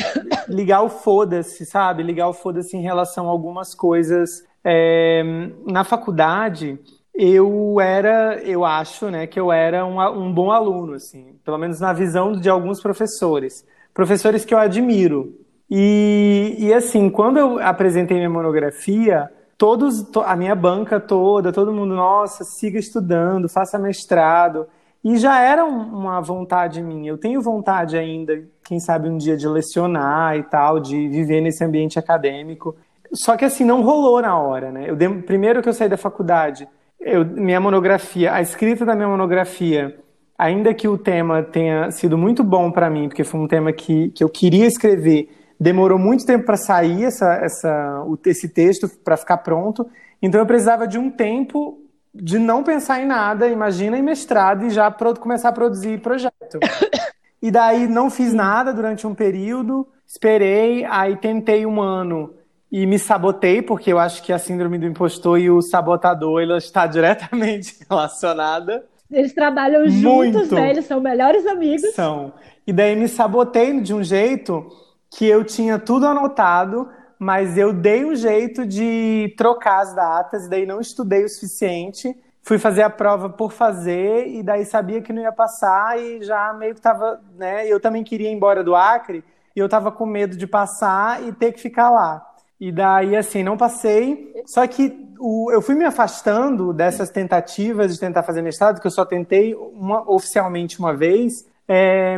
[0.48, 2.02] ligar o foda-se, sabe?
[2.02, 4.42] Ligar o foda-se em relação a algumas coisas.
[4.64, 5.22] É,
[5.70, 6.80] na faculdade,
[7.14, 11.78] eu era, eu acho, né, que eu era um, um bom aluno, assim, pelo menos
[11.78, 13.64] na visão de alguns professores.
[13.92, 15.38] Professores que eu admiro.
[15.70, 21.94] E, e assim, quando eu apresentei minha monografia, todos, a minha banca toda, todo mundo,
[21.94, 24.66] nossa, siga estudando, faça mestrado.
[25.02, 27.10] E já era uma vontade minha.
[27.10, 31.64] Eu tenho vontade ainda, quem sabe um dia de lecionar e tal, de viver nesse
[31.64, 32.76] ambiente acadêmico.
[33.12, 34.86] Só que assim não rolou na hora, né?
[34.88, 36.68] Eu primeiro que eu saí da faculdade,
[37.00, 39.98] eu, minha monografia, a escrita da minha monografia,
[40.38, 44.10] ainda que o tema tenha sido muito bom para mim, porque foi um tema que,
[44.10, 45.28] que eu queria escrever,
[45.60, 49.86] demorou muito tempo para sair essa, essa, esse texto para ficar pronto.
[50.22, 51.78] Então eu precisava de um tempo
[52.14, 56.58] de não pensar em nada, imagina em mestrado e já começar a produzir projeto.
[57.42, 62.34] E daí não fiz nada durante um período, esperei, aí tentei um ano
[62.70, 66.58] e me sabotei, porque eu acho que a síndrome do impostor e o sabotador ela
[66.58, 68.84] está diretamente relacionada.
[69.10, 70.34] Eles trabalham Muito.
[70.34, 70.68] juntos, né?
[70.68, 71.94] Eles são melhores amigos.
[71.94, 72.34] São.
[72.66, 74.68] E daí me sabotei de um jeito
[75.10, 76.88] que eu tinha tudo anotado,
[77.18, 82.16] mas eu dei um jeito de trocar as datas, e daí não estudei o suficiente.
[82.42, 86.52] Fui fazer a prova por fazer, e daí sabia que não ia passar, e já
[86.54, 87.66] meio que tava, né?
[87.66, 89.22] Eu também queria ir embora do Acre,
[89.54, 92.26] e eu tava com medo de passar e ter que ficar lá.
[92.58, 94.32] E daí, assim, não passei.
[94.46, 98.90] Só que o, eu fui me afastando dessas tentativas de tentar fazer mestrado, que eu
[98.90, 101.46] só tentei uma, oficialmente uma vez.
[101.72, 102.16] É,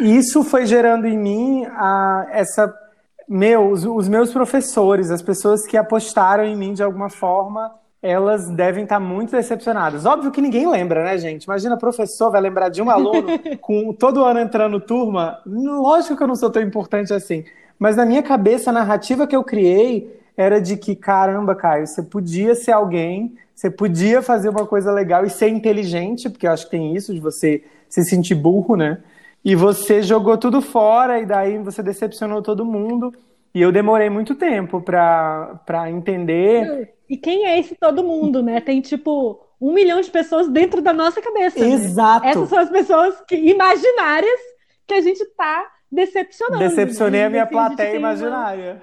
[0.00, 2.78] isso foi gerando em mim a, essa
[3.26, 7.72] meus, os meus professores, as pessoas que apostaram em mim de alguma forma,
[8.02, 10.04] elas devem estar muito decepcionadas.
[10.04, 11.44] Óbvio que ninguém lembra, né, gente?
[11.44, 13.28] Imagina, professor vai lembrar de um aluno
[13.62, 15.40] com todo ano entrando turma.
[15.46, 17.44] Lógico que eu não sou tão importante assim.
[17.78, 22.02] Mas na minha cabeça, a narrativa que eu criei era de que, caramba, Caio, você
[22.02, 26.66] podia ser alguém, você podia fazer uma coisa legal e ser inteligente, porque eu acho
[26.66, 27.62] que tem isso de você
[27.92, 29.02] se sentir burro, né?
[29.44, 33.12] E você jogou tudo fora e daí você decepcionou todo mundo.
[33.54, 36.94] E eu demorei muito tempo para entender.
[37.06, 38.62] E quem é esse todo mundo, né?
[38.62, 41.60] Tem tipo um milhão de pessoas dentro da nossa cabeça.
[41.60, 41.66] Né?
[41.66, 42.24] Exato.
[42.24, 42.30] Né?
[42.30, 44.40] Essas são as pessoas que, imaginárias
[44.86, 46.60] que a gente tá decepcionando.
[46.60, 47.26] Decepcionei né?
[47.26, 48.80] a minha plateia imaginária.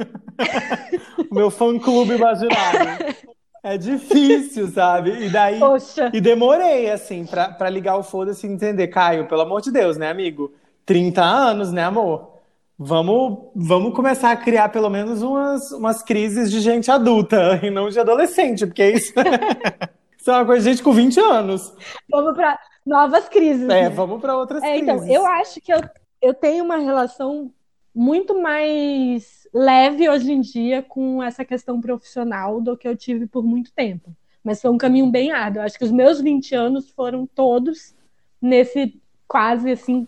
[0.00, 1.26] Uma...
[1.30, 3.14] o meu fã-clube imaginário.
[3.62, 5.10] É difícil, sabe?
[5.26, 5.58] E daí.
[5.58, 6.10] Poxa.
[6.12, 8.88] E demorei, assim, pra, pra ligar o foda-se e entender.
[8.88, 10.52] Caio, pelo amor de Deus, né, amigo?
[10.86, 12.38] 30 anos, né, amor?
[12.78, 17.88] Vamos, vamos começar a criar pelo menos umas, umas crises de gente adulta e não
[17.88, 19.12] de adolescente, porque isso,
[20.16, 21.74] isso é uma coisa de gente com 20 anos.
[22.08, 22.56] Vamos para
[22.86, 23.64] novas crises.
[23.64, 23.88] É, né?
[23.90, 25.02] vamos para outras é, crises.
[25.02, 25.80] Então, eu acho que eu,
[26.22, 27.50] eu tenho uma relação
[27.92, 33.44] muito mais leve hoje em dia com essa questão profissional do que eu tive por
[33.44, 34.14] muito tempo.
[34.42, 35.60] Mas foi um caminho bem árduo.
[35.60, 37.94] Eu acho que os meus 20 anos foram todos
[38.40, 40.06] nesse quase assim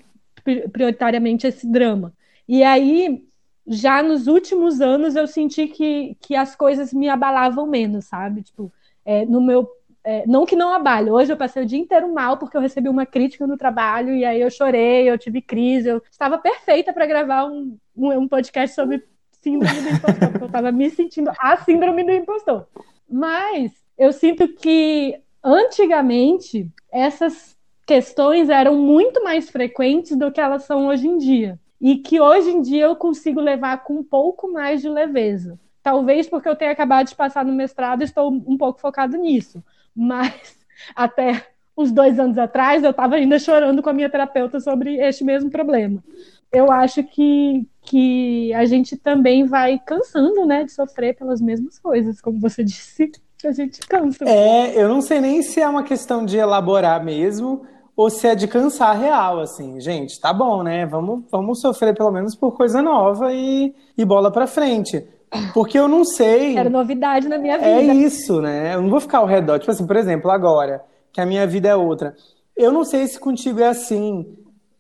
[0.72, 2.12] prioritariamente esse drama.
[2.49, 3.24] E aí,
[3.66, 8.43] já nos últimos anos, eu senti que, que as coisas me abalavam menos, sabe?
[8.43, 8.72] Tipo,
[9.05, 9.68] é, no meu.
[10.03, 12.88] É, não que não abale, hoje eu passei o dia inteiro mal porque eu recebi
[12.88, 17.05] uma crítica no trabalho e aí eu chorei, eu tive crise, eu estava perfeita para
[17.05, 19.05] gravar um, um, um, podcast sobre
[19.41, 22.66] síndrome do impostor, porque eu estava me sentindo a síndrome do impostor.
[23.09, 30.86] Mas eu sinto que antigamente essas questões eram muito mais frequentes do que elas são
[30.86, 34.82] hoje em dia e que hoje em dia eu consigo levar com um pouco mais
[34.82, 35.59] de leveza.
[35.82, 39.64] Talvez porque eu tenha acabado de passar no mestrado e estou um pouco focado nisso.
[39.97, 40.59] Mas
[40.95, 45.24] até uns dois anos atrás eu estava ainda chorando com a minha terapeuta sobre este
[45.24, 46.05] mesmo problema.
[46.53, 52.20] Eu acho que, que a gente também vai cansando né, de sofrer pelas mesmas coisas,
[52.20, 53.11] como você disse,
[53.44, 54.24] a gente cansa.
[54.28, 57.62] É, eu não sei nem se é uma questão de elaborar mesmo,
[57.96, 60.86] ou se é de cansar real, assim, gente, tá bom, né?
[60.86, 65.07] Vamos, vamos sofrer pelo menos por coisa nova e, e bola pra frente.
[65.55, 66.57] Porque eu não sei.
[66.57, 67.92] Era novidade na minha é vida.
[67.92, 68.74] É isso, né?
[68.74, 69.59] Eu não vou ficar ao redor.
[69.59, 70.82] Tipo assim, por exemplo, agora,
[71.12, 72.14] que a minha vida é outra.
[72.57, 74.26] Eu não sei se contigo é assim,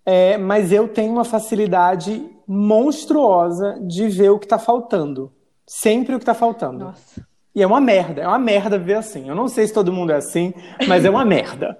[0.04, 5.32] é, mas eu tenho uma facilidade monstruosa de ver o que tá faltando.
[5.66, 6.86] Sempre o que tá faltando.
[6.86, 7.28] Nossa.
[7.54, 9.28] E é uma merda, é uma merda ver assim.
[9.28, 10.52] Eu não sei se todo mundo é assim,
[10.88, 11.78] mas é uma merda.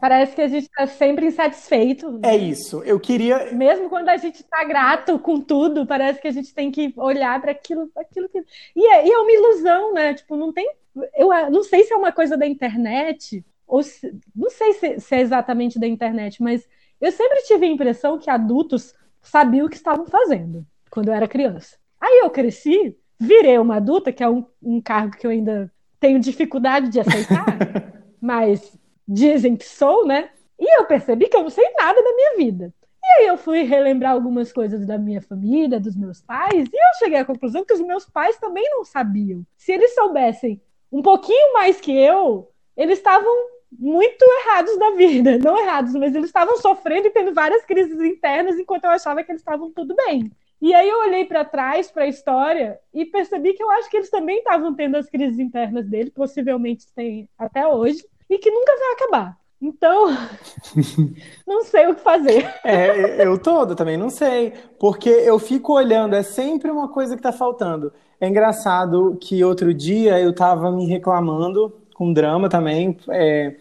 [0.00, 2.20] Parece que a gente está sempre insatisfeito.
[2.22, 2.82] É isso.
[2.84, 3.52] Eu queria.
[3.52, 7.40] Mesmo quando a gente está grato com tudo, parece que a gente tem que olhar
[7.40, 8.38] para aquilo, aquilo que.
[8.76, 10.14] E é, e é, uma ilusão, né?
[10.14, 10.66] Tipo, não tem.
[11.14, 14.12] Eu não sei se é uma coisa da internet, ou se...
[14.34, 16.68] não sei se, se é exatamente da internet, mas
[17.00, 21.28] eu sempre tive a impressão que adultos sabiam o que estavam fazendo quando eu era
[21.28, 21.76] criança.
[22.00, 26.18] Aí eu cresci, virei uma adulta, que é um, um cargo que eu ainda tenho
[26.18, 27.46] dificuldade de aceitar.
[28.20, 30.30] mas dizem que sou, né?
[30.58, 32.74] E eu percebi que eu não sei nada da minha vida.
[33.02, 36.98] E aí eu fui relembrar algumas coisas da minha família, dos meus pais, e eu
[36.98, 39.44] cheguei à conclusão que os meus pais também não sabiam.
[39.56, 40.60] Se eles soubessem
[40.92, 43.32] um pouquinho mais que eu, eles estavam
[43.72, 45.38] muito errados da vida.
[45.38, 49.30] Não errados, mas eles estavam sofrendo e tendo várias crises internas enquanto eu achava que
[49.30, 50.30] eles estavam tudo bem.
[50.60, 53.96] E aí eu olhei para trás, para a história, e percebi que eu acho que
[53.96, 58.72] eles também estavam tendo as crises internas deles, possivelmente têm até hoje, e que nunca
[58.76, 59.40] vai acabar.
[59.62, 60.08] Então,
[61.46, 62.46] não sei o que fazer.
[62.62, 67.20] É, eu todo também não sei, porque eu fico olhando, é sempre uma coisa que
[67.20, 67.92] está faltando.
[68.20, 73.52] É engraçado que outro dia eu estava me reclamando com drama também, é,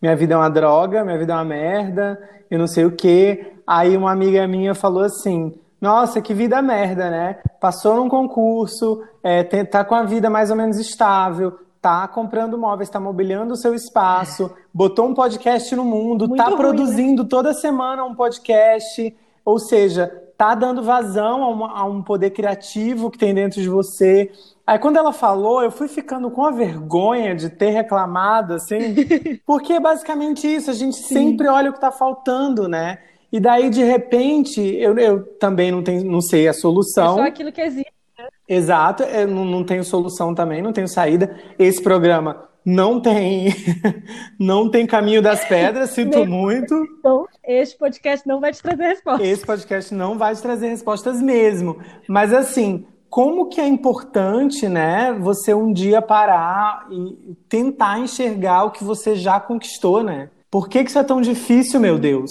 [0.00, 2.16] minha vida é uma droga, minha vida é uma merda,
[2.48, 3.54] eu não sei o quê.
[3.66, 7.38] Aí uma amiga minha falou assim: nossa, que vida merda, né?
[7.60, 12.88] Passou num concurso, é, tá com a vida mais ou menos estável, tá comprando móveis,
[12.88, 16.56] tá mobiliando o seu espaço, botou um podcast no mundo, Muito tá ruim, né?
[16.56, 17.28] produzindo né?
[17.28, 19.12] toda semana um podcast,
[19.44, 23.68] ou seja, tá dando vazão a, uma, a, um poder criativo que tem dentro de
[23.68, 24.30] você.
[24.64, 28.94] Aí quando ela falou, eu fui ficando com a vergonha de ter reclamado, assim,
[29.44, 31.14] porque é basicamente isso, a gente Sim.
[31.14, 32.98] sempre olha o que tá faltando, né?
[33.32, 37.18] E daí, de repente, eu, eu também não, tenho, não sei a solução.
[37.18, 37.92] É só aquilo que existe.
[38.16, 38.28] Né?
[38.48, 41.36] Exato, eu não, não tenho solução também, não tenho saída.
[41.58, 43.46] Esse programa não tem
[44.38, 46.74] não tem caminho das pedras, sinto muito.
[46.98, 49.26] Então, este podcast não vai te trazer respostas.
[49.26, 51.78] Esse podcast não vai te trazer respostas mesmo.
[52.06, 58.70] Mas assim, como que é importante, né, você um dia parar e tentar enxergar o
[58.70, 60.28] que você já conquistou, né?
[60.50, 62.30] Por que, que isso é tão difícil, meu Deus?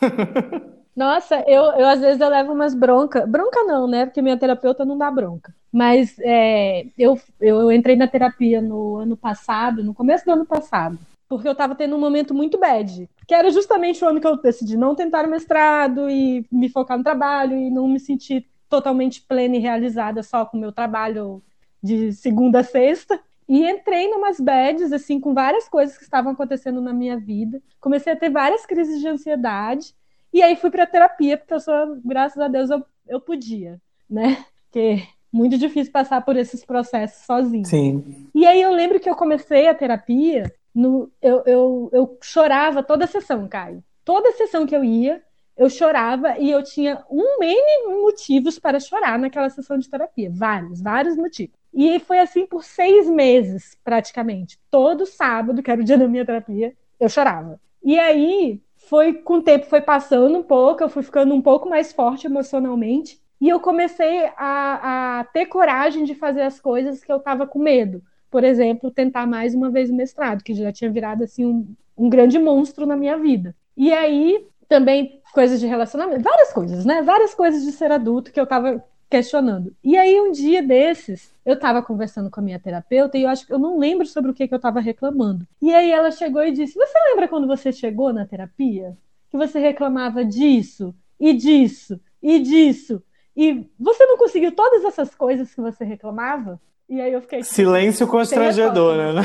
[0.94, 3.26] Nossa, eu, eu às vezes eu levo umas bronca.
[3.26, 4.06] Bronca não, né?
[4.06, 5.54] Porque minha terapeuta não dá bronca.
[5.72, 10.96] Mas é, eu, eu entrei na terapia no ano passado, no começo do ano passado,
[11.28, 14.36] porque eu estava tendo um momento muito bad, que era justamente o ano que eu
[14.40, 19.20] decidi não tentar o mestrado e me focar no trabalho e não me sentir totalmente
[19.22, 21.42] plena e realizada só com o meu trabalho
[21.82, 23.18] de segunda a sexta.
[23.48, 27.60] E entrei numas bads, assim, com várias coisas que estavam acontecendo na minha vida.
[27.80, 29.94] Comecei a ter várias crises de ansiedade.
[30.34, 33.80] E aí fui para terapia, porque eu sou, graças a Deus, eu, eu podia,
[34.10, 34.44] né?
[34.64, 37.64] Porque muito difícil passar por esses processos sozinho.
[37.64, 38.28] Sim.
[38.34, 43.04] E aí eu lembro que eu comecei a terapia, no, eu, eu, eu chorava toda
[43.04, 43.80] a sessão, Caio.
[44.04, 45.22] Toda a sessão que eu ia,
[45.56, 50.32] eu chorava e eu tinha um mini motivos para chorar naquela sessão de terapia.
[50.34, 51.54] Vários, vários motivos.
[51.72, 54.58] E foi assim por seis meses, praticamente.
[54.68, 57.60] Todo sábado, que era o dia da minha terapia, eu chorava.
[57.84, 61.68] E aí, foi com o tempo foi passando um pouco, eu fui ficando um pouco
[61.68, 67.12] mais forte emocionalmente e eu comecei a, a ter coragem de fazer as coisas que
[67.12, 68.02] eu estava com medo.
[68.30, 72.08] Por exemplo, tentar mais uma vez o mestrado, que já tinha virado assim um, um
[72.08, 73.54] grande monstro na minha vida.
[73.76, 77.02] E aí também coisas de relacionamento, várias coisas, né?
[77.02, 79.74] Várias coisas de ser adulto que eu estava questionando.
[79.82, 83.46] E aí, um dia desses, eu estava conversando com a minha terapeuta e eu acho
[83.46, 85.46] que eu não lembro sobre o que, que eu estava reclamando.
[85.60, 88.96] E aí ela chegou e disse: Você lembra quando você chegou na terapia?
[89.30, 93.02] Que você reclamava disso, e disso, e disso.
[93.36, 96.60] E você não conseguiu todas essas coisas que você reclamava?
[96.88, 97.40] E aí eu fiquei.
[97.40, 99.22] Tipo, Silêncio constrangedor, né?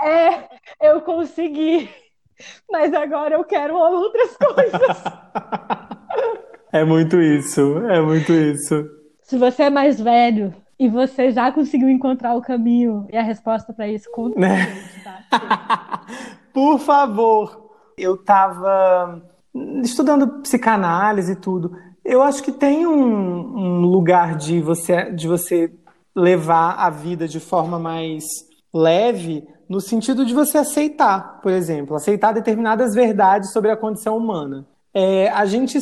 [0.02, 1.88] é, eu consegui.
[2.70, 4.80] Mas agora eu quero outras coisas.
[6.72, 8.88] É muito isso, é muito isso.
[9.22, 13.72] Se você é mais velho e você já conseguiu encontrar o caminho e a resposta
[13.72, 14.66] para isso, conta né?
[14.66, 16.06] gente, tá?
[16.52, 17.70] Por favor.
[17.98, 19.22] Eu estava
[19.82, 21.76] estudando psicanálise e tudo.
[22.02, 25.70] Eu acho que tem um, um lugar de você, de você
[26.16, 28.24] levar a vida de forma mais
[28.72, 34.66] leve, no sentido de você aceitar, por exemplo, aceitar determinadas verdades sobre a condição humana.
[34.92, 35.78] É, a gente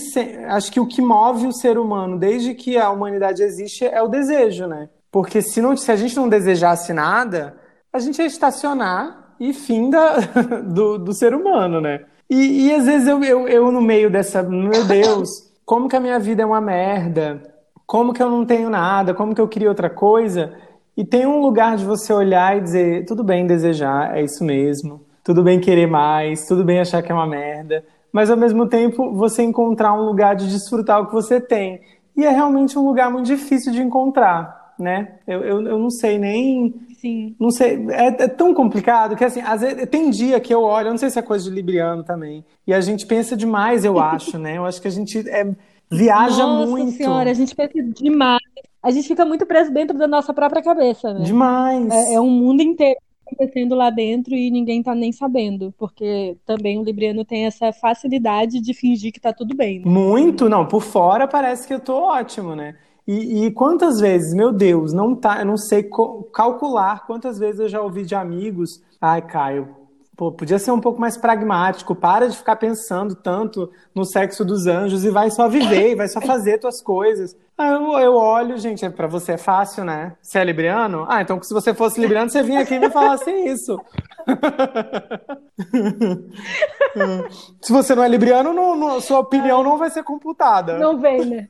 [0.49, 4.09] acho que o que move o ser humano desde que a humanidade existe é o
[4.09, 4.89] desejo, né?
[5.11, 7.57] Porque se, não, se a gente não desejasse nada,
[7.91, 10.17] a gente ia estacionar e fim da,
[10.63, 12.05] do, do ser humano, né?
[12.29, 15.31] E, e às vezes eu, eu, eu, no meio dessa, meu Deus,
[15.65, 17.43] como que a minha vida é uma merda?
[17.87, 19.15] Como que eu não tenho nada?
[19.15, 20.53] Como que eu queria outra coisa?
[20.95, 25.07] E tem um lugar de você olhar e dizer, tudo bem desejar, é isso mesmo.
[25.25, 27.83] Tudo bem querer mais, tudo bem achar que é uma merda
[28.13, 31.81] mas ao mesmo tempo você encontrar um lugar de desfrutar o que você tem.
[32.17, 35.19] E é realmente um lugar muito difícil de encontrar, né?
[35.27, 36.75] Eu, eu, eu não sei nem.
[37.01, 37.37] Sim.
[37.39, 37.87] Não sei.
[37.91, 40.99] É, é, tão complicado que, assim, às vezes, tem dia que eu olho, eu não
[40.99, 44.57] sei se é coisa de Libriano também, e a gente pensa demais, eu acho, né?
[44.57, 45.47] Eu acho que a gente é,
[45.89, 46.87] viaja Nossa muito.
[46.87, 48.43] Nossa senhora, a gente pensa demais.
[48.83, 51.21] A gente fica muito preso dentro da nossa própria cabeça, né?
[51.25, 51.89] Demais.
[51.91, 52.99] É, é um mundo inteiro
[53.29, 58.61] acontecendo lá dentro e ninguém tá nem sabendo, porque também o Libriano tem essa facilidade
[58.61, 59.81] de fingir que tá tudo bem.
[59.81, 59.87] Né?
[59.87, 62.75] Muito, não, por fora parece que eu tô ótimo, né?
[63.07, 65.89] E, e, quantas vezes, meu Deus, não tá, eu não sei
[66.33, 69.75] calcular quantas vezes eu já ouvi de amigos, ai, Caio,
[70.19, 74.67] Pô, podia ser um pouco mais pragmático, para de ficar pensando tanto no sexo dos
[74.67, 77.37] anjos e vai só viver, vai só fazer tuas coisas.
[77.57, 80.17] Aí eu, eu olho, gente, é, para você é fácil, né?
[80.21, 81.07] Você é libriano?
[81.09, 83.81] Ah, então se você fosse libriano, você vinha aqui e me falasse isso.
[87.63, 90.79] se você não é libriano, não, não, sua opinião não vai ser computada.
[90.79, 91.49] Não vem, né?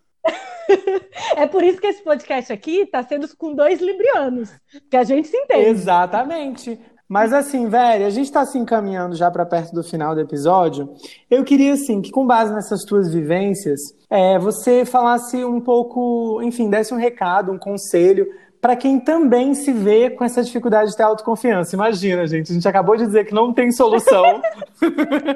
[1.36, 4.50] É por isso que esse podcast aqui está sendo com dois librianos,
[4.90, 5.70] que a gente se entende.
[5.70, 6.78] Exatamente.
[7.08, 10.92] Mas assim, velho, a gente está se encaminhando já para perto do final do episódio.
[11.30, 13.80] Eu queria, assim, que com base nessas tuas vivências,
[14.10, 18.26] é, você falasse um pouco, enfim, desse um recado, um conselho
[18.60, 21.74] para quem também se vê com essa dificuldade de ter autoconfiança.
[21.74, 24.42] Imagina, gente, a gente acabou de dizer que não tem solução.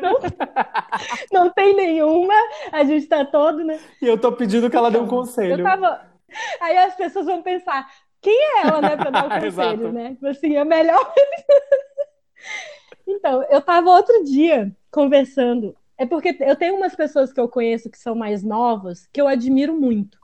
[0.03, 0.19] não,
[1.45, 2.35] não tem nenhuma,
[2.73, 3.79] a gente está todo, né?
[4.01, 5.61] E eu tô pedindo que ela dê um conselho.
[5.61, 6.13] Eu tava...
[6.61, 7.87] Aí as pessoas vão pensar,
[8.23, 10.11] quem é ela, né, para dar o conselho, né?
[10.11, 11.13] Tipo assim, é melhor.
[13.07, 15.77] então, eu estava outro dia conversando.
[15.99, 19.27] É porque eu tenho umas pessoas que eu conheço que são mais novas que eu
[19.29, 20.19] admiro muito.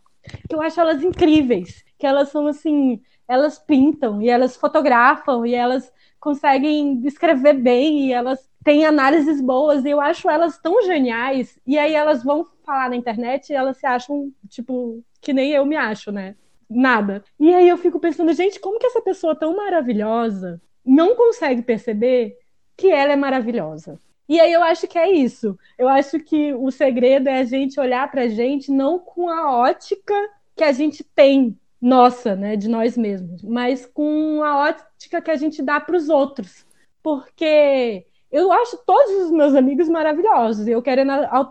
[0.49, 1.85] Que eu acho elas incríveis.
[1.99, 8.13] Que elas são assim, elas pintam e elas fotografam e elas conseguem escrever bem e
[8.13, 11.59] elas têm análises boas e eu acho elas tão geniais.
[11.67, 15.67] E aí elas vão falar na internet e elas se acham, tipo, que nem eu
[15.67, 16.37] me acho, né?
[16.69, 17.25] Nada.
[17.39, 22.37] E aí eu fico pensando, gente, como que essa pessoa tão maravilhosa não consegue perceber
[22.77, 24.01] que ela é maravilhosa?
[24.29, 25.59] E aí eu acho que é isso.
[25.79, 29.57] Eu acho que o segredo é a gente olhar para a gente não com a
[29.57, 30.15] ótica
[30.55, 35.37] que a gente tem nossa, né, de nós mesmos, mas com a ótica que a
[35.37, 36.67] gente dá para os outros.
[37.03, 41.03] Porque eu acho todos os meus amigos maravilhosos e eu quero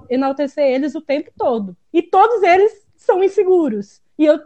[0.10, 1.76] enaltecer eles o tempo todo.
[1.92, 4.02] E todos eles são inseguros.
[4.20, 4.40] E eu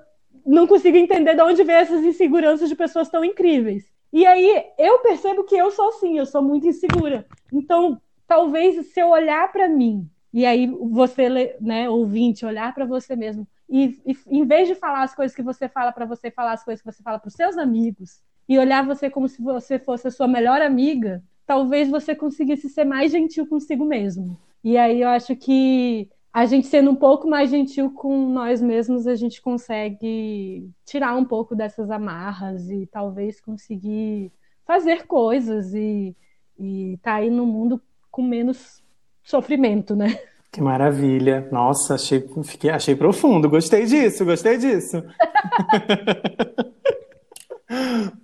[0.45, 3.85] não consigo entender de onde vem essas inseguranças de pessoas tão incríveis.
[4.11, 7.25] E aí eu percebo que eu sou assim, eu sou muito insegura.
[7.51, 13.15] Então, talvez se eu olhar para mim, e aí você, né, ouvinte, olhar para você
[13.15, 16.53] mesmo, e, e, em vez de falar as coisas que você fala para você, falar
[16.53, 19.79] as coisas que você fala para os seus amigos, e olhar você como se você
[19.79, 24.37] fosse a sua melhor amiga, talvez você conseguisse ser mais gentil consigo mesmo.
[24.63, 29.05] E aí eu acho que a gente sendo um pouco mais gentil com nós mesmos,
[29.05, 34.31] a gente consegue tirar um pouco dessas amarras e talvez conseguir
[34.65, 36.15] fazer coisas e
[36.57, 38.81] estar tá aí no mundo com menos
[39.23, 40.17] sofrimento, né?
[40.51, 41.47] Que maravilha.
[41.51, 43.49] Nossa, achei, fiquei, achei profundo.
[43.49, 45.01] Gostei disso, gostei disso.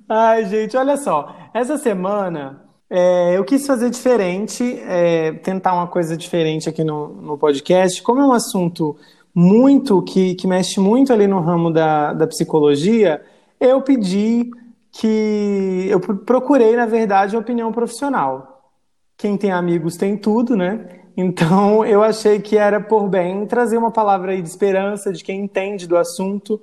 [0.10, 1.34] Ai, gente, olha só.
[1.54, 7.38] Essa semana é, eu quis fazer diferente, é, tentar uma coisa diferente aqui no, no
[7.38, 8.02] podcast.
[8.02, 8.96] Como é um assunto
[9.36, 13.22] muito que, que mexe muito ali no ramo da, da psicologia,
[13.60, 14.50] eu pedi
[14.92, 15.88] que.
[15.90, 18.72] Eu procurei, na verdade, a opinião profissional.
[19.18, 21.02] Quem tem amigos tem tudo, né?
[21.16, 25.88] Então eu achei que era por bem trazer uma palavra de esperança de quem entende
[25.88, 26.62] do assunto.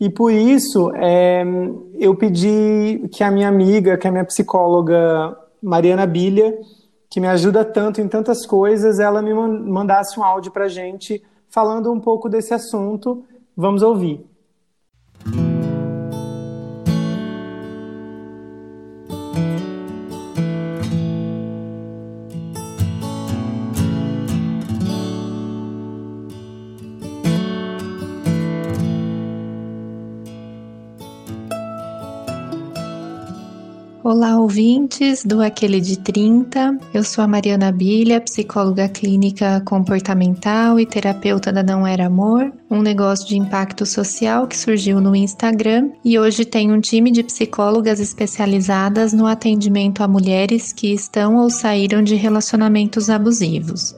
[0.00, 1.44] E por isso é,
[1.98, 6.58] eu pedi que a minha amiga, que a minha psicóloga Mariana Bilha,
[7.08, 11.92] que me ajuda tanto em tantas coisas, ela me mandasse um áudio para gente falando
[11.92, 13.24] um pouco desse assunto.
[13.56, 14.24] Vamos ouvir.
[34.12, 36.80] Olá, ouvintes do Aquele de 30.
[36.92, 42.82] Eu sou a Mariana Bilha, psicóloga clínica comportamental e terapeuta da Não Era Amor, um
[42.82, 48.00] negócio de impacto social que surgiu no Instagram e hoje tem um time de psicólogas
[48.00, 53.94] especializadas no atendimento a mulheres que estão ou saíram de relacionamentos abusivos.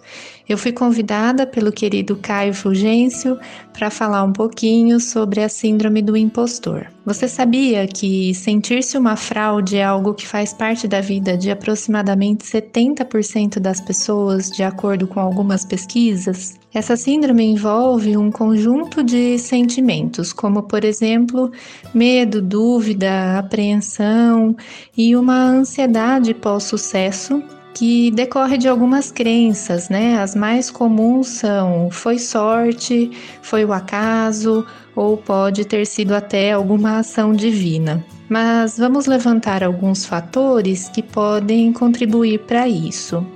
[0.49, 3.39] Eu fui convidada pelo querido Caio Fulgêncio
[3.73, 6.87] para falar um pouquinho sobre a síndrome do impostor.
[7.05, 12.45] Você sabia que sentir-se uma fraude é algo que faz parte da vida de aproximadamente
[12.45, 16.55] 70% das pessoas, de acordo com algumas pesquisas?
[16.75, 21.51] Essa síndrome envolve um conjunto de sentimentos, como, por exemplo,
[21.95, 24.57] medo, dúvida, apreensão
[24.97, 27.43] e uma ansiedade pós-sucesso
[27.75, 30.21] que decorre de algumas crenças, né?
[30.21, 33.11] As mais comuns são foi sorte,
[33.43, 38.05] foi o acaso ou pode ter sido até alguma ação divina.
[38.29, 43.27] Mas vamos levantar alguns fatores que podem contribuir para isso.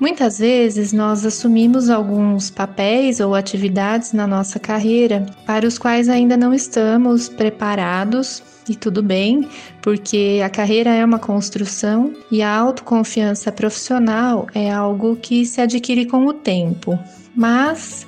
[0.00, 6.36] Muitas vezes nós assumimos alguns papéis ou atividades na nossa carreira para os quais ainda
[6.36, 9.48] não estamos preparados e tudo bem,
[9.82, 16.06] porque a carreira é uma construção e a autoconfiança profissional é algo que se adquire
[16.06, 16.98] com o tempo.
[17.34, 18.06] Mas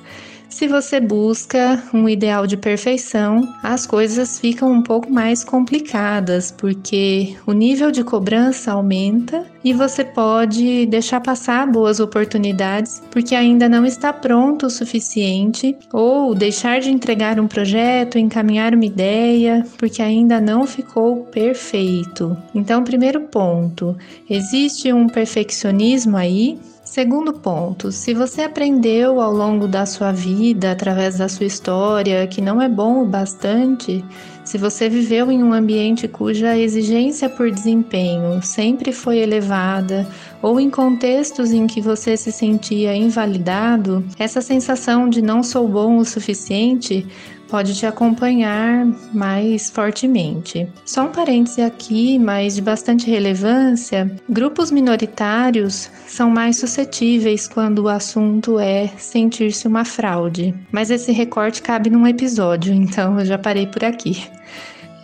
[0.61, 7.35] se você busca um ideal de perfeição, as coisas ficam um pouco mais complicadas, porque
[7.47, 13.87] o nível de cobrança aumenta e você pode deixar passar boas oportunidades porque ainda não
[13.87, 20.39] está pronto o suficiente, ou deixar de entregar um projeto, encaminhar uma ideia porque ainda
[20.39, 22.37] não ficou perfeito.
[22.53, 23.97] Então, primeiro ponto,
[24.29, 26.59] existe um perfeccionismo aí
[26.91, 32.41] Segundo ponto, se você aprendeu ao longo da sua vida, através da sua história, que
[32.41, 34.03] não é bom o bastante,
[34.43, 40.05] se você viveu em um ambiente cuja exigência por desempenho sempre foi elevada,
[40.41, 45.95] ou em contextos em que você se sentia invalidado, essa sensação de não sou bom
[45.95, 47.07] o suficiente
[47.51, 50.65] pode te acompanhar mais fortemente.
[50.85, 57.89] Só um parêntese aqui, mas de bastante relevância: grupos minoritários são mais suscetíveis quando o
[57.89, 60.55] assunto é sentir-se uma fraude.
[60.71, 64.25] Mas esse recorte cabe num episódio, então eu já parei por aqui.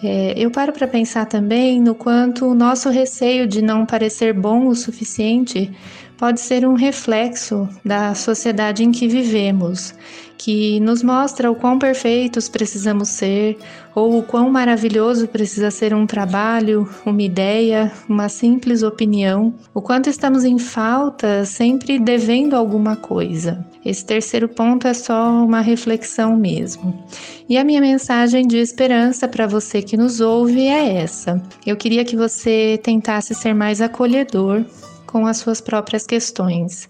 [0.04, 4.68] É, eu paro para pensar também no quanto o nosso receio de não parecer bom
[4.68, 5.72] o suficiente
[6.18, 9.94] pode ser um reflexo da sociedade em que vivemos,
[10.38, 13.58] que nos mostra o quão perfeitos precisamos ser
[13.96, 20.10] ou o quão maravilhoso precisa ser um trabalho, uma ideia, uma simples opinião, o quanto
[20.10, 23.66] estamos em falta, sempre devendo alguma coisa.
[23.84, 27.04] Esse terceiro ponto é só uma reflexão mesmo.
[27.50, 31.42] E a minha mensagem de esperança para você que nos ouve é essa.
[31.66, 34.66] Eu queria que você tentasse ser mais acolhedor
[35.08, 36.88] com as suas próprias questões.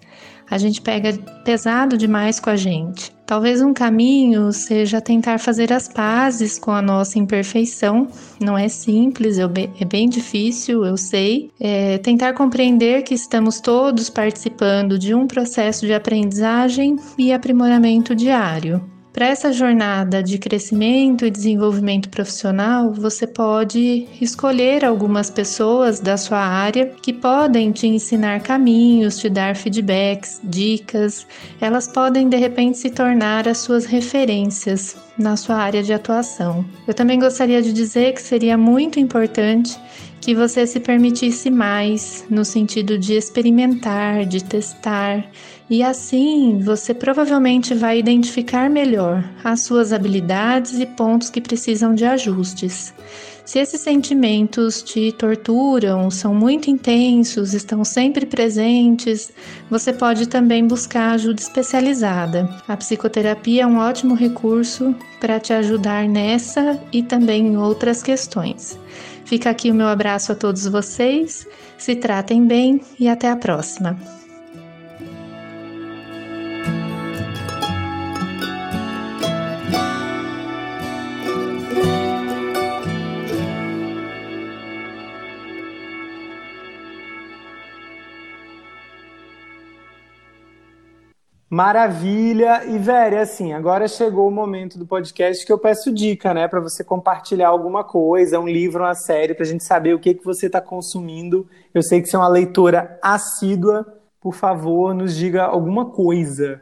[0.49, 1.13] A gente pega
[1.43, 3.11] pesado demais com a gente.
[3.25, 8.07] Talvez um caminho seja tentar fazer as pazes com a nossa imperfeição.
[8.39, 11.51] Não é simples, é bem difícil, eu sei.
[11.59, 18.96] É tentar compreender que estamos todos participando de um processo de aprendizagem e aprimoramento diário.
[19.17, 26.37] Para essa jornada de crescimento e desenvolvimento profissional, você pode escolher algumas pessoas da sua
[26.37, 31.25] área que podem te ensinar caminhos, te dar feedbacks, dicas.
[31.59, 36.63] Elas podem de repente se tornar as suas referências na sua área de atuação.
[36.87, 39.79] Eu também gostaria de dizer que seria muito importante
[40.21, 45.25] que você se permitisse mais no sentido de experimentar, de testar,
[45.69, 52.05] e assim você provavelmente vai identificar melhor as suas habilidades e pontos que precisam de
[52.05, 52.93] ajustes.
[53.47, 59.31] Se esses sentimentos te torturam, são muito intensos, estão sempre presentes,
[59.69, 62.49] você pode também buscar ajuda especializada.
[62.67, 68.77] A psicoterapia é um ótimo recurso para te ajudar nessa e também em outras questões.
[69.23, 71.47] Fica aqui o meu abraço a todos vocês,
[71.77, 73.97] se tratem bem e até a próxima.
[91.49, 92.65] Maravilha!
[92.65, 96.45] E, velho, assim, agora chegou o momento do podcast que eu peço dica, né?
[96.45, 100.13] Para você compartilhar alguma coisa, um livro, uma série, para a gente saber o que,
[100.13, 101.47] que você está consumindo.
[101.73, 103.85] Eu sei que você é uma leitora assídua.
[104.19, 106.61] Por favor, nos diga alguma coisa.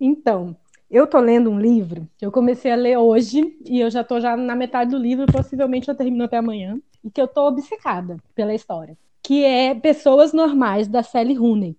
[0.00, 0.56] Então,
[0.90, 4.34] eu tô lendo um livro, eu comecei a ler hoje e eu já tô já
[4.34, 8.54] na metade do livro, possivelmente eu termino até amanhã, e que eu tô obcecada pela
[8.54, 11.76] história, que é Pessoas Normais, da Sally Rooney,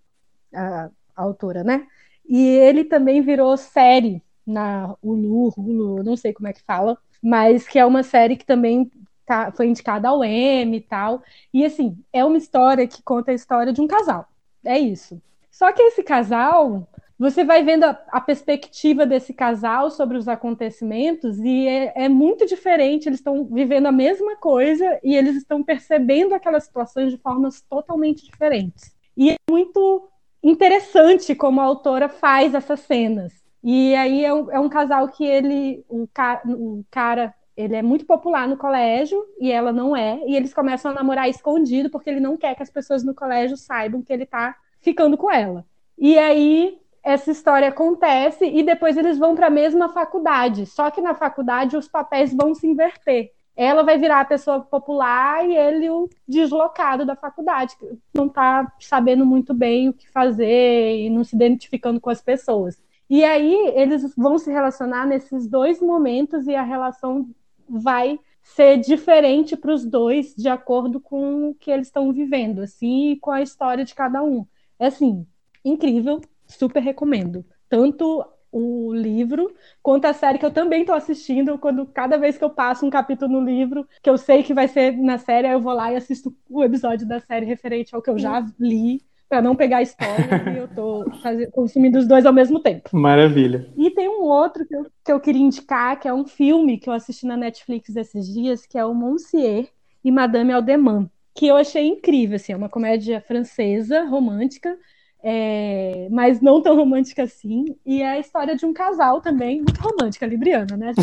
[0.54, 1.88] a, a autora, né?
[2.32, 7.68] E ele também virou série na Hulu, Hulu, não sei como é que fala, mas
[7.68, 8.90] que é uma série que também
[9.26, 11.22] tá, foi indicada ao Emmy e tal.
[11.54, 14.30] E assim, é uma história que conta a história de um casal.
[14.64, 15.22] É isso.
[15.52, 16.88] Só que esse casal,
[17.20, 22.46] você vai vendo a, a perspectiva desse casal sobre os acontecimentos e é, é muito
[22.46, 23.10] diferente.
[23.10, 28.24] Eles estão vivendo a mesma coisa e eles estão percebendo aquelas situações de formas totalmente
[28.24, 28.96] diferentes.
[29.18, 30.10] E é muito
[30.44, 33.34] interessante como a autora faz essas cenas.
[33.64, 37.82] E aí é um, é um casal que ele, o, ca, o cara, ele é
[37.82, 42.10] muito popular no colégio e ela não é, e eles começam a namorar escondido porque
[42.10, 45.64] ele não quer que as pessoas no colégio saibam que ele tá ficando com ela.
[45.98, 51.02] E aí essa história acontece e depois eles vão para a mesma faculdade, só que
[51.02, 55.90] na faculdade os papéis vão se inverter ela vai virar a pessoa popular e ele
[55.90, 61.24] o deslocado da faculdade, que não está sabendo muito bem o que fazer e não
[61.24, 62.82] se identificando com as pessoas.
[63.10, 67.30] E aí eles vão se relacionar nesses dois momentos e a relação
[67.68, 73.12] vai ser diferente para os dois de acordo com o que eles estão vivendo, assim,
[73.12, 74.46] e com a história de cada um.
[74.80, 75.28] É assim,
[75.64, 77.46] incrível, super recomendo.
[77.70, 82.44] Tanto o livro, quanto a série que eu também estou assistindo, quando cada vez que
[82.44, 85.62] eu passo um capítulo no livro, que eu sei que vai ser na série, eu
[85.62, 89.42] vou lá e assisto o episódio da série referente ao que eu já li, para
[89.42, 91.06] não pegar spoiler, e eu estou
[91.54, 92.90] consumindo os dois ao mesmo tempo.
[92.92, 93.70] Maravilha.
[93.78, 96.90] E tem um outro que eu, que eu queria indicar, que é um filme que
[96.90, 99.70] eu assisti na Netflix esses dias, que é o Monsieur
[100.04, 104.78] e Madame Aldeman, que eu achei incrível, assim, é uma comédia francesa, romântica,
[105.24, 107.66] é, mas não tão romântica assim.
[107.86, 110.94] E é a história de um casal também, muito romântica, libriana, né?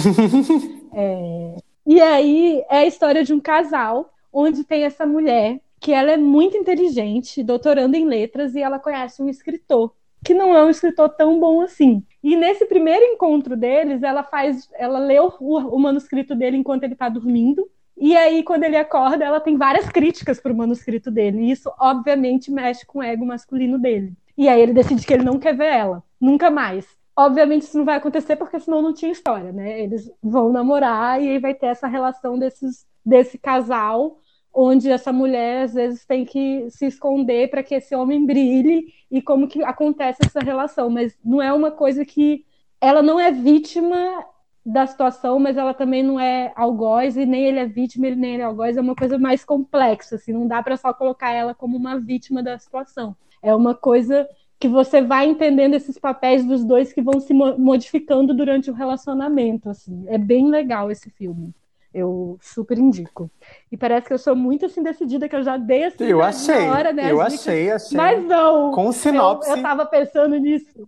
[0.95, 1.57] é,
[1.87, 6.17] e aí é a história de um casal onde tem essa mulher que ela é
[6.17, 9.93] muito inteligente, doutorando em letras, e ela conhece um escritor
[10.25, 12.03] que não é um escritor tão bom assim.
[12.23, 16.95] E nesse primeiro encontro deles, ela faz, ela lê o, o manuscrito dele enquanto ele
[16.95, 17.69] está dormindo
[18.01, 21.43] e aí, quando ele acorda, ela tem várias críticas para o manuscrito dele.
[21.43, 24.13] E isso, obviamente, mexe com o ego masculino dele.
[24.37, 26.87] E aí ele decide que ele não quer ver ela, nunca mais.
[27.17, 29.83] Obviamente isso não vai acontecer porque senão não tinha história, né?
[29.83, 34.21] Eles vão namorar e aí vai ter essa relação desses, desse casal
[34.55, 39.21] onde essa mulher às vezes tem que se esconder para que esse homem brilhe e
[39.21, 42.45] como que acontece essa relação, mas não é uma coisa que
[42.81, 44.25] ela não é vítima
[44.69, 48.35] da situação, mas ela também não é algoz e nem ele é vítima, ele nem
[48.35, 51.55] ele é algoz, é uma coisa mais complexa, assim, não dá para só colocar ela
[51.55, 53.17] como uma vítima da situação.
[53.43, 54.29] É uma coisa
[54.61, 59.71] que você vai entendendo esses papéis dos dois que vão se modificando durante o relacionamento,
[59.71, 60.05] assim.
[60.09, 61.55] É bem legal esse filme.
[61.95, 63.31] Eu super indico.
[63.73, 66.69] E parece que eu sou muito assim decidida que eu já dei assim eu achei,
[66.69, 67.11] hora, né?
[67.11, 67.97] Eu achei, achei.
[67.97, 68.73] Mas não.
[68.73, 69.49] Com sinopse.
[69.49, 70.87] Eu, eu tava pensando nisso.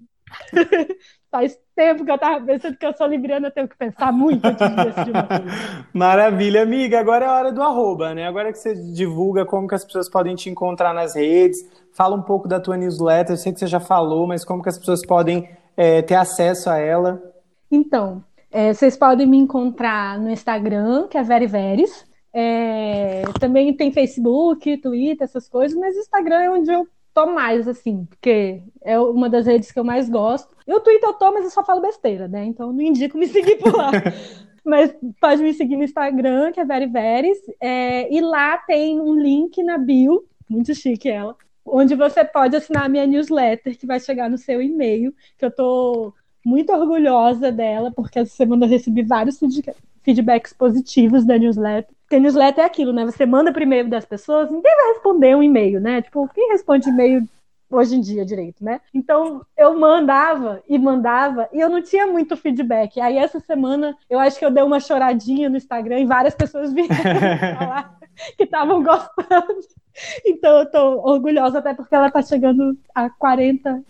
[1.30, 4.44] Faz tempo que eu tava pensando que eu sou libriana, eu tenho que pensar muito
[4.44, 5.86] antes de decidir uma coisa.
[5.94, 6.98] Maravilha, amiga.
[6.98, 8.26] Agora é a hora do arroba, né?
[8.26, 11.60] Agora que você divulga como que as pessoas podem te encontrar nas redes,
[11.92, 13.34] fala um pouco da tua newsletter.
[13.34, 16.68] Eu sei que você já falou, mas como que as pessoas podem é, ter acesso
[16.68, 17.22] a ela?
[17.70, 22.04] Então, é, vocês podem me encontrar no Instagram, que é Veriveres.
[22.32, 28.04] É, também tem Facebook, Twitter, essas coisas, mas Instagram é onde eu tô mais, assim,
[28.04, 30.54] porque é uma das redes que eu mais gosto.
[30.66, 32.44] E o Twitter eu tô, mas eu só falo besteira, né?
[32.44, 33.90] Então não indico me seguir por lá.
[34.64, 39.62] mas pode me seguir no Instagram, que é Veriveres, é, e lá tem um link
[39.62, 44.28] na bio, muito chique ela, onde você pode assinar a minha newsletter, que vai chegar
[44.28, 46.12] no seu e-mail, que eu tô
[46.44, 49.38] muito orgulhosa dela, porque essa semana eu recebi vários
[50.02, 51.94] feedbacks positivos da newsletter.
[52.02, 53.04] Porque newsletter é aquilo, né?
[53.04, 56.02] Você manda por e-mail das pessoas, ninguém vai responder um e-mail, né?
[56.02, 57.26] Tipo, quem responde e-mail
[57.70, 58.80] hoje em dia direito, né?
[58.92, 63.00] Então eu mandava e mandava e eu não tinha muito feedback.
[63.00, 66.72] Aí essa semana eu acho que eu dei uma choradinha no Instagram e várias pessoas
[66.74, 66.88] vieram
[67.56, 67.96] falar
[68.36, 69.60] que estavam gostando.
[70.26, 73.82] Então eu tô orgulhosa até porque ela tá chegando a 40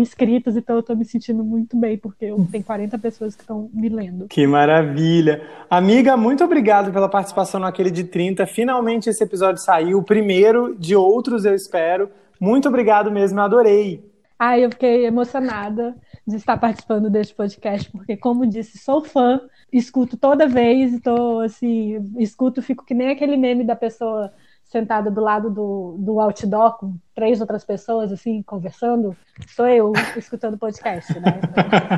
[0.00, 3.68] inscritos, então eu tô me sentindo muito bem, porque eu tenho 40 pessoas que estão
[3.72, 4.28] me lendo.
[4.28, 5.42] Que maravilha!
[5.68, 8.46] Amiga, muito obrigado pela participação naquele de 30.
[8.46, 12.10] Finalmente esse episódio saiu, o primeiro de outros, eu espero.
[12.40, 14.04] Muito obrigado mesmo, eu adorei.
[14.38, 19.40] Ai, eu fiquei emocionada de estar participando deste podcast, porque, como disse, sou fã,
[19.72, 24.32] escuto toda vez, estou assim, escuto, fico que nem aquele meme da pessoa
[24.68, 29.16] sentada do lado do, do outdoor com três outras pessoas, assim, conversando,
[29.48, 31.40] sou eu escutando podcast, né?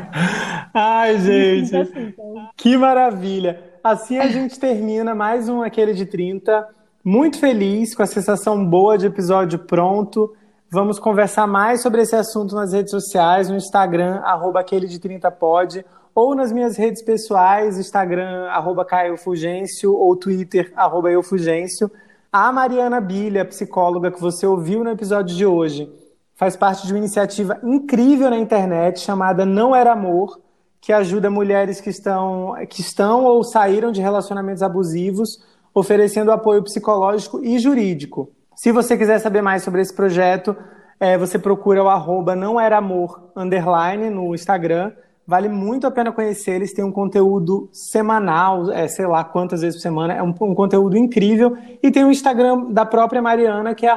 [0.72, 2.48] Ai, gente, assim, então...
[2.56, 3.60] que maravilha!
[3.82, 6.66] Assim a gente termina mais um Aquele de 30.
[7.04, 10.32] Muito feliz, com a sensação boa de episódio pronto.
[10.70, 15.84] Vamos conversar mais sobre esse assunto nas redes sociais, no Instagram, arroba aquele de 30pod,
[16.14, 21.90] ou nas minhas redes pessoais, Instagram, arroba Caio Fulgêncio, ou Twitter, arroba Eufugêncio.
[22.32, 25.92] A Mariana Bilha, psicóloga que você ouviu no episódio de hoje,
[26.36, 30.40] faz parte de uma iniciativa incrível na internet chamada Não Era Amor,
[30.80, 37.44] que ajuda mulheres que estão, que estão ou saíram de relacionamentos abusivos, oferecendo apoio psicológico
[37.44, 38.30] e jurídico.
[38.54, 40.56] Se você quiser saber mais sobre esse projeto,
[41.00, 44.92] é, você procura o arroba não era amor underline no Instagram
[45.30, 46.56] Vale muito a pena conhecer.
[46.56, 50.12] Eles têm um conteúdo semanal, é, sei lá quantas vezes por semana.
[50.12, 51.56] É um, um conteúdo incrível.
[51.80, 53.96] E tem o Instagram da própria Mariana, que é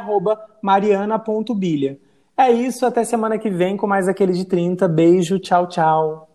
[0.61, 1.97] mariana.bilha.
[2.37, 4.87] É isso, até semana que vem com mais aquele de 30.
[4.87, 6.29] Beijo, tchau, tchau.